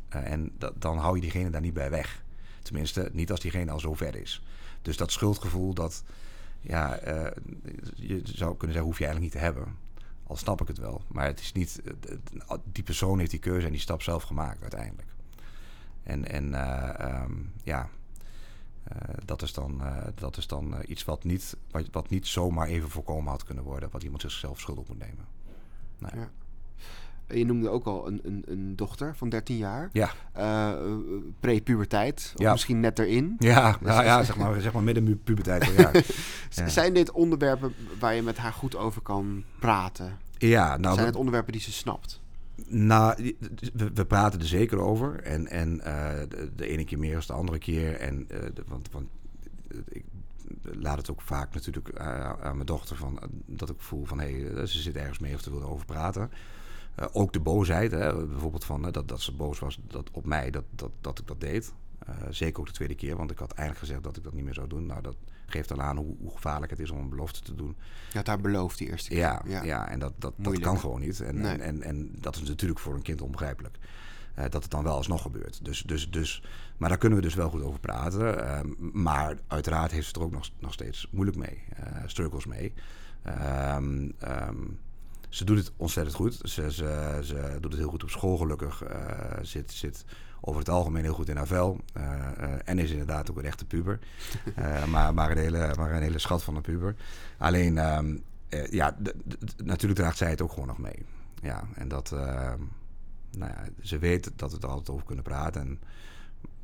[0.09, 2.23] en dan hou je diegene daar niet bij weg.
[2.61, 4.43] Tenminste, niet als diegene al zo ver is.
[4.81, 6.03] Dus dat schuldgevoel, dat
[6.61, 6.99] ja,
[7.95, 9.75] je zou kunnen zeggen, hoef je eigenlijk niet te hebben.
[10.27, 11.01] Al snap ik het wel.
[11.07, 11.81] Maar het is niet,
[12.71, 15.04] die persoon heeft die keuze en die stap zelf gemaakt uiteindelijk.
[16.05, 16.53] En, en
[17.23, 17.89] um, ja,
[18.91, 22.27] uh, dat is dan, uh, dat is dan uh, iets wat niet, wat, wat, niet
[22.27, 23.89] zomaar even voorkomen had kunnen worden.
[23.91, 25.25] Wat iemand zichzelf schuld op moet nemen.
[25.97, 26.11] Nee.
[26.15, 26.29] Ja.
[27.35, 29.89] Je noemde ook al een, een, een dochter van 13 jaar.
[29.91, 30.11] Ja.
[31.39, 32.31] Pre-puberteit.
[32.35, 32.51] Of ja.
[32.51, 33.35] misschien net erin.
[33.39, 35.65] Ja, nou, ja zeg, maar, zeg maar midden puberteit.
[35.65, 35.91] ja.
[36.49, 36.67] ja.
[36.67, 40.17] Zijn dit onderwerpen waar je met haar goed over kan praten?
[40.37, 40.93] Ja, nou.
[40.93, 42.21] Zijn het onderwerpen die ze snapt?
[42.67, 43.35] Nou,
[43.93, 45.23] we, praten er zeker over.
[45.23, 46.11] En, en uh,
[46.55, 47.95] de, ene keer meer als de andere keer.
[47.95, 49.07] En, de, want, want
[49.87, 50.03] ik
[50.61, 54.41] laat het ook vaak natuurlijk uh, aan mijn dochter van, dat ik voel van hé,
[54.41, 56.31] hey, ze zit ergens mee of ze wil erover praten.
[57.11, 60.63] ook de boosheid, hè, bijvoorbeeld van dat, dat ze boos was dat, op mij dat,
[60.69, 61.73] dat, dat ik dat deed.
[62.29, 64.53] zeker ook de tweede keer, want ik had eigenlijk gezegd dat ik dat niet meer
[64.53, 64.85] zou doen.
[64.85, 65.15] Nou, dat,
[65.45, 67.75] geeft dan aan hoe, hoe, gevaarlijk het is om een belofte te doen.
[68.11, 69.17] Je had haar beloofd die eerste keer.
[69.17, 69.63] Ja, ja.
[69.63, 71.19] ja en dat, dat, dat kan gewoon niet.
[71.19, 71.51] En, nee.
[71.51, 73.77] en, en, en, dat is natuurlijk voor een kind onbegrijpelijk.
[74.37, 75.65] Uh, dat het dan wel alsnog gebeurt.
[75.65, 76.43] Dus, dus, dus,
[76.77, 78.37] maar daar kunnen we dus wel goed over praten.
[78.37, 78.59] Uh,
[78.93, 81.63] maar uiteraard heeft ze er ook nog, nog steeds moeilijk mee.
[81.79, 82.73] Uh, struggles mee.
[83.75, 84.79] Um, um,
[85.35, 86.39] ze doet het ontzettend goed.
[86.43, 88.83] Ze, ze, ze doet het heel goed op school gelukkig.
[89.41, 90.05] zit, zit
[90.41, 91.79] over het algemeen heel goed in haar vel.
[91.97, 93.99] Uh, uh, en is inderdaad ook een echte puber.
[94.59, 96.95] Uh, maar, maar, een hele, maar een hele schat van een puber.
[97.37, 98.23] Alleen, um,
[98.69, 98.97] ja,
[99.63, 101.05] natuurlijk draagt zij het ook gewoon nog mee.
[101.41, 102.59] Ja, en dat, ehm,
[103.37, 105.61] nou ja, ze weet dat we er altijd over kunnen praten.
[105.61, 105.79] En,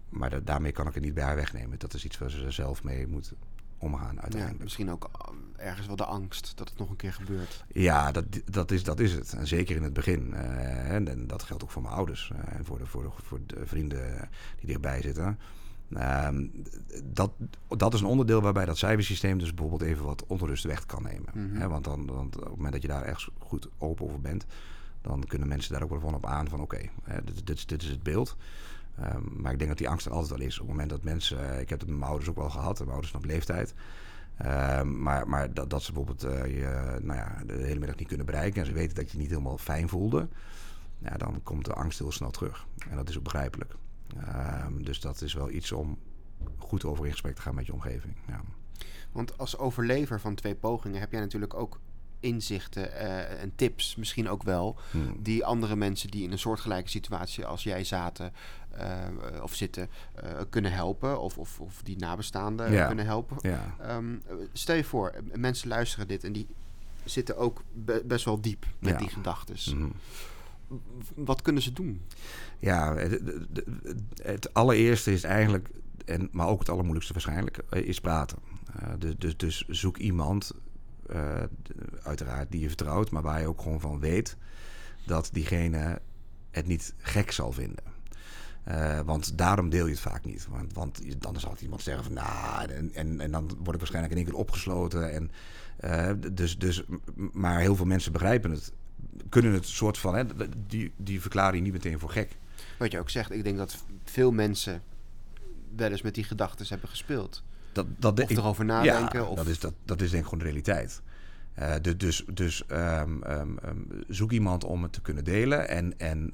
[0.10, 1.80] maar dat, daarmee kan ik het niet bij haar wegnemen.
[1.80, 3.34] Dat is iets waar ze zelf mee moet
[3.82, 4.58] omgaan uiteindelijk.
[4.58, 5.10] Ja, misschien ook
[5.58, 7.64] eh, ergens wel de angst dat het nog een keer gebeurt.
[7.68, 9.34] Ja, dat, dat, is, dat is het.
[9.34, 10.30] En zeker in het begin.
[10.34, 13.10] Uh, en, en, dat geldt ook voor mijn ouders uh, en voor de, voor, de,
[13.24, 15.40] voor de vrienden die dichtbij zitten.
[15.90, 16.28] Uh,
[17.04, 17.32] dat,
[17.68, 21.32] dat is een onderdeel waarbij dat cijfersysteem dus bijvoorbeeld even wat onrust weg kan nemen.
[21.34, 21.70] Mm -hmm.
[21.70, 24.46] want, dan, want op het moment dat je daar echt goed open over bent,
[25.02, 27.82] dan kunnen mensen daar ook wel van op aan van oké, okay, dit, dit, dit
[27.82, 28.38] is het beeld.
[29.00, 30.54] Um, maar ik denk dat die angst er altijd wel is.
[30.54, 32.80] Op het moment dat mensen, uh, ik heb het met mijn ouders ook wel gehad,
[32.80, 33.74] mijn ouders op leeftijd.
[34.46, 38.08] Um, maar maar dat, dat ze bijvoorbeeld uh, je nou ja, de hele middag niet
[38.08, 40.28] kunnen bereiken en ze weten dat je, je niet helemaal fijn voelde,
[40.98, 42.66] ja, dan komt de angst heel snel terug.
[42.90, 43.76] En dat is ook begrijpelijk.
[44.66, 45.98] Um, dus dat is wel iets om
[46.58, 48.16] goed over in gesprek te gaan met je omgeving.
[48.28, 48.42] Ja.
[49.12, 51.80] Want als overlever van twee pogingen heb jij natuurlijk ook
[52.20, 54.80] inzichten uh, en tips misschien ook wel...
[54.92, 55.16] Hmm.
[55.20, 58.34] die andere mensen die in een soortgelijke situatie als jij zaten
[58.78, 59.90] uh, of zitten
[60.24, 61.20] uh, kunnen helpen...
[61.22, 62.88] of, of, of die nabestaanden ja.
[62.88, 63.38] kunnen helpen.
[63.42, 63.76] Ja.
[63.98, 64.22] Um,
[64.54, 66.48] stel je voor, mensen luisteren dit en die
[67.04, 68.98] zitten ook be best wel diep met Ja.
[68.98, 69.78] die gedachten.
[69.78, 69.90] Mhm.
[71.16, 72.02] Wat kunnen ze doen?
[72.60, 73.66] Ja, het, het-
[74.24, 75.70] het allereerste is eigenlijk,
[76.06, 78.38] en, maar ook het allermoeilijkste waarschijnlijk, eh, is praten.
[78.80, 80.52] Eh, dus, dus, dus zoek iemand,
[81.10, 81.44] eh,
[82.04, 84.38] uiteraard die je vertrouwt, maar waar je ook gewoon van weet
[85.06, 86.02] dat diegene
[86.52, 87.84] het niet gek zal vinden.
[88.64, 90.48] Eh, want daarom deel je het vaak niet.
[90.50, 94.14] Want, want dan zal iemand zeggen van nou, en, en, en dan word ik waarschijnlijk
[94.14, 95.12] in één keer opgesloten.
[95.14, 95.32] En,
[95.78, 96.84] eh, dus, dus,
[97.16, 98.72] maar heel veel mensen begrijpen het,
[99.30, 100.24] kunnen het soort van, hè,
[100.68, 102.38] die, die verklaren je niet meteen voor gek.
[102.78, 104.82] Wat je ook zegt, ik denk dat veel mensen
[105.76, 107.44] wel eens met die gedachten hebben gespeeld.
[107.72, 109.20] Dat, dat Of erover nadenken.
[109.20, 109.36] Ja, of...
[109.36, 111.02] dat, is, dat, dat is denk ik gewoon de realiteit.
[111.62, 115.68] Eh, dus dus, ehm, ehm, ehm, zoek iemand om het te kunnen delen.
[115.68, 116.34] En, en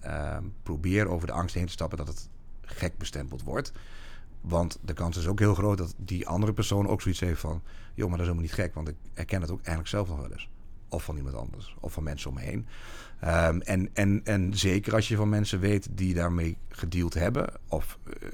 [0.64, 2.30] probeer over de angst heen te stappen dat het
[2.62, 3.72] gek bestempeld wordt.
[4.42, 7.62] Want de kans is ook heel groot dat die andere persoon ook zoiets heeft van...
[7.94, 10.20] joh, maar dat is helemaal niet gek, want ik herken het ook eigenlijk zelf nog
[10.20, 10.50] wel eens.
[10.90, 12.68] Of van iemand anders, of van mensen om me heen.
[13.66, 17.54] En, en, en zeker als je van mensen weet die daarmee gedeeld hebben...
[17.68, 18.30] of eh,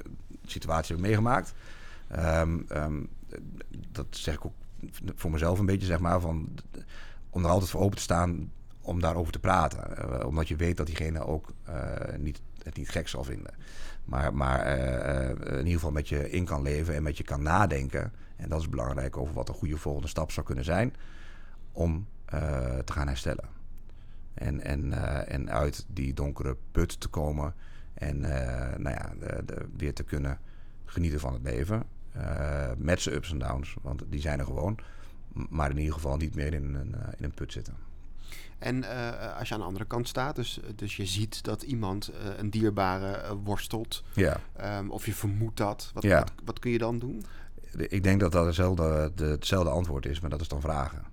[0.45, 1.53] situatie hebben meegemaakt...
[3.91, 4.53] Dat zeg ik ook
[5.15, 6.49] voor mezelf een beetje, zeg maar, van,
[7.29, 8.51] om er altijd voor open te staan
[8.83, 9.97] om daarover te praten.
[9.97, 13.53] Eh, omdat je weet dat diegene ook eh, niet, het niet gek zal vinden.
[14.05, 17.43] Maar, maar eh, in ieder geval met je in kan leven en met je kan
[17.43, 18.13] nadenken.
[18.35, 20.93] En dat is belangrijk over wat een goede volgende stap zou kunnen zijn
[21.71, 22.07] om
[22.85, 23.45] te gaan herstellen.
[24.33, 24.93] En, en,
[25.27, 27.53] en uit die donkere put te komen
[27.93, 28.19] en
[28.77, 30.39] nou ja, de, de, weer te kunnen
[30.85, 31.83] genieten van het leven.
[32.77, 34.77] Met zijn ups en downs, want die zijn er gewoon.
[35.49, 37.75] Maar in ieder geval niet meer in een, in een put zitten.
[38.63, 42.11] En uh, als je aan de andere kant staat, dus, dus je ziet dat iemand
[42.11, 44.39] uh, een dierbare worstelt, ja.
[44.79, 46.19] Um, of je vermoedt dat, wat, ja.
[46.19, 47.23] wat, wat, kun je dan doen?
[47.77, 51.03] Ik denk dat dat hetzelfde, de, hetzelfde antwoord is, maar dat is dan vragen.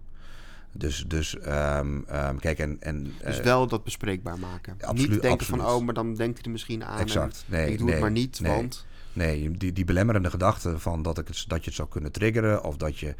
[0.72, 2.76] Dus, dus um, um, kijk, en...
[2.80, 4.72] en dus wel dat bespreekbaar maken.
[4.80, 5.62] Absoluut, niet denken absoluut.
[5.62, 6.98] van, oh, maar dan denkt hij er misschien aan.
[6.98, 7.44] Exact.
[7.46, 8.86] Nee, ik doe nee, het maar niet, nee, want...
[9.12, 12.64] Nee, die, die belemmerende gedachte van dat, ik het, dat je het zou kunnen triggeren...
[12.64, 13.14] of dat je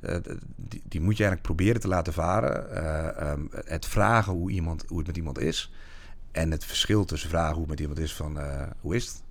[0.00, 0.16] uh,
[0.56, 2.66] die, die, moet je eigenlijk proberen te laten varen.
[2.72, 5.72] Uh, um, het vragen hoe, iemand, hoe het met iemand is.
[6.30, 9.22] En het verschil tussen vragen hoe het met iemand is van uh, hoe is het?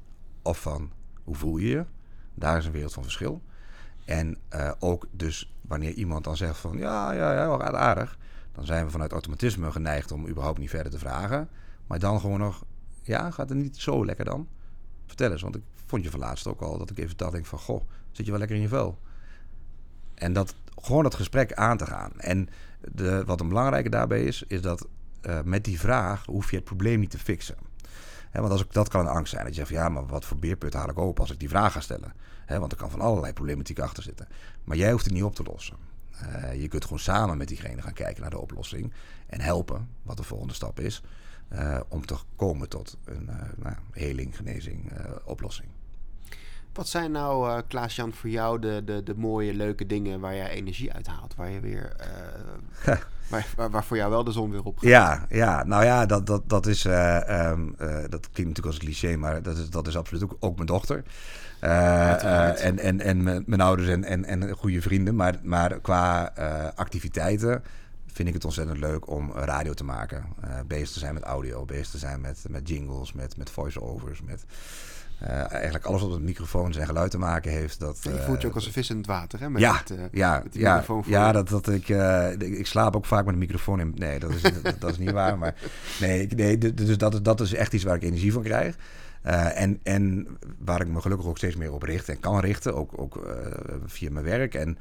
[0.41, 0.91] Of van
[1.23, 1.85] hoe voel je je?
[2.33, 3.41] Daar is een wereld van verschil.
[4.05, 4.37] En
[4.79, 8.17] ook dus wanneer iemand dan zegt van ja, ja, ja, wel aardig.
[8.51, 11.49] Dan zijn we vanuit automatisme geneigd om überhaupt niet verder te vragen.
[11.87, 12.63] Maar dan gewoon nog,
[13.01, 14.47] ja, gaat het niet zo lekker dan?
[15.05, 17.45] Vertel eens, want ik vond je van laatst ook al dat ik even dacht denk
[17.45, 18.99] van goh, zit je wel lekker in je vel?
[20.13, 22.11] En dat gewoon dat gesprek aan te gaan.
[22.17, 22.49] En
[22.91, 24.87] de, wat een belangrijke daarbij is, is dat
[25.21, 27.55] uh, met die vraag hoef je het probleem niet te fixen.
[28.33, 29.43] He, want als ik, dat kan een angst zijn.
[29.43, 31.49] Dat je zegt, van, ja, maar wat voor beerput haal ik open als ik die
[31.49, 32.13] vraag ga stellen?
[32.45, 34.27] He, want er kan van allerlei problematiek achter zitten.
[34.63, 35.77] Maar jij hoeft het niet op te lossen.
[36.23, 38.93] Uh, je kunt gewoon samen met diegene gaan kijken naar de oplossing.
[39.27, 41.01] En helpen, wat de volgende stap is.
[41.53, 44.91] Uh, om te komen tot een nou, heling, genezing,
[45.25, 45.69] oplossing.
[46.73, 50.49] Wat zijn nou, uh, Klaas-Jan, voor jou de, de, de mooie, leuke dingen waar jij
[50.49, 51.35] energie uit haalt?
[51.35, 51.95] Waar je weer.
[53.33, 54.89] Uh, waar, waar, voor jou wel de zon weer op gaat?
[54.89, 56.85] Ja, ja nou ja, dat, dat, dat is.
[56.85, 57.75] Uh, um,
[58.09, 60.67] dat klinkt natuurlijk als een cliché, maar dat is, dat is absoluut ook, ook mijn
[60.67, 61.03] dochter.
[61.59, 65.15] en en, en mijn ouders en, en, en goede vrienden.
[65.15, 66.33] Maar, maar qua
[66.75, 67.63] activiteiten
[68.05, 70.25] vind ik het ontzettend leuk om radio te maken.
[70.67, 74.45] bezig te zijn met audio, bezig te zijn met, met jingles, met, met voice-overs, met.
[75.27, 77.79] Uh, eigenlijk alles wat met microfoons en geluid te maken heeft.
[77.79, 79.49] Dat, je voelt je ook als een vis in het water, hè?
[79.49, 81.33] Met ja, het, uh, ja, met die ja, voor ja je.
[81.33, 81.89] dat, dat ik,
[82.39, 83.91] ik slaap ook vaak met een microfoon in.
[83.95, 85.37] Nee, dat is, dat, dat, is niet waar.
[85.37, 85.55] Maar
[85.99, 88.75] nee, nee dus dat, is, dat is echt iets waar ik energie van krijg.
[89.21, 92.91] en, en waar ik me gelukkig ook steeds meer op richt en kan richten, ook,
[92.95, 93.35] ook
[93.85, 94.53] via mijn werk.
[94.53, 94.77] En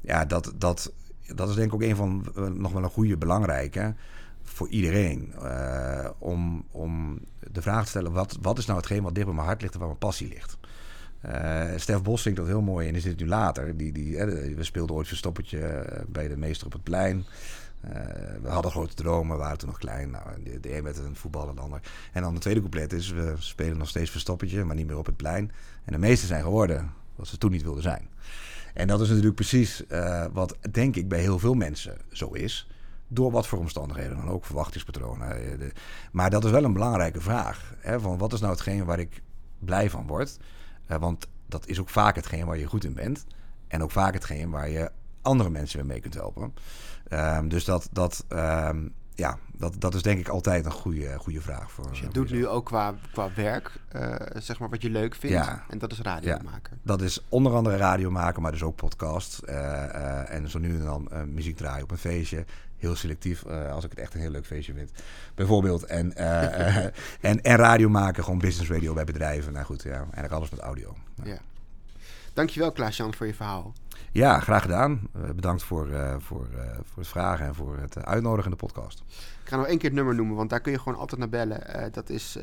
[0.00, 0.92] ja, dat, dat,
[1.34, 2.24] dat is denk ik ook een van
[2.54, 3.94] nog wel een goede, belangrijke
[4.44, 5.32] voor iedereen.
[5.42, 7.18] Uh, om, om
[7.52, 9.74] de vraag te stellen: wat, wat is nou hetgeen wat dicht bij mijn hart ligt
[9.74, 10.56] en waar mijn passie ligt?
[11.26, 13.76] Uh, Stef Bos zingt dat heel mooi en is dit nu later.
[13.76, 17.24] Die, die, uh, we speelden ooit verstoppertje bij de meester op het plein.
[18.42, 20.10] we hadden grote dromen, waren toen nog klein.
[20.10, 21.80] Nou, de, een met een voetballer, de ander.
[22.12, 25.06] En dan de tweede couplet is: we spelen nog steeds verstoppertje, maar niet meer op
[25.06, 25.52] het plein.
[25.84, 28.08] En de meesten zijn geworden wat ze toen niet wilden zijn.
[28.74, 29.82] En dat is natuurlijk precies
[30.32, 32.68] wat, denk ik, bij heel veel mensen zo is.
[33.14, 35.72] Door wat voor omstandigheden dan ook, verwachtingspatronen.
[36.12, 37.74] Maar dat is wel een belangrijke vraag.
[37.78, 39.22] Hè, van wat is nou hetgeen waar ik
[39.58, 40.38] blij van word?
[40.90, 43.24] Uh, want dat is ook vaak hetgeen waar je goed in bent.
[43.68, 44.90] En ook vaak hetgeen waar je
[45.22, 46.54] andere mensen weer mee kunt helpen.
[47.10, 51.40] Um, dus dat, dat, um, ja, dat, dat is denk ik altijd een goede, goede
[51.40, 51.70] vraag.
[51.70, 55.14] Voor, dus je doet nu ook qua, qua werk, uh, zeg maar wat je leuk
[55.14, 55.36] vindt.
[55.36, 55.64] Ja.
[55.68, 56.40] En dat is radio ja.
[56.44, 56.78] maken.
[56.82, 59.40] Dat is onder andere radio maken, maar dus ook podcast.
[59.44, 62.44] Uh, uh, en zo nu en dan muziek draaien op een feestje
[62.76, 64.90] heel selectief uh, als ik het echt een heel leuk feestje vind.
[65.34, 65.84] Bijvoorbeeld.
[65.84, 66.76] En, uh, uh,
[67.30, 69.52] en, en radio maken, gewoon business radio bij bedrijven.
[69.52, 70.94] Nou goed, ja, eigenlijk alles met audio.
[71.14, 71.24] Ja.
[71.24, 71.38] ja.
[72.32, 73.72] Dankjewel Klaas-Jan voor je verhaal.
[74.12, 75.08] Ja, graag gedaan.
[75.34, 76.46] bedankt voor, voor,
[76.84, 79.02] voor het vragen en voor het uitnodigen in de podcast.
[79.42, 81.28] Ik ga nog één keer het nummer noemen, want daar kun je gewoon altijd naar
[81.28, 81.92] bellen.
[81.92, 82.38] dat is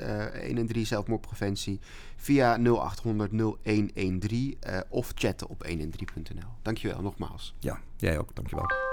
[0.48, 1.80] 113 zelfmoordpreventie
[2.16, 4.58] via 0800 0113
[4.90, 6.50] of chatten op 113.nl.
[6.62, 7.56] Dankjewel nogmaals.
[7.60, 8.36] Ja, jij ook.
[8.36, 8.91] Dankjewel.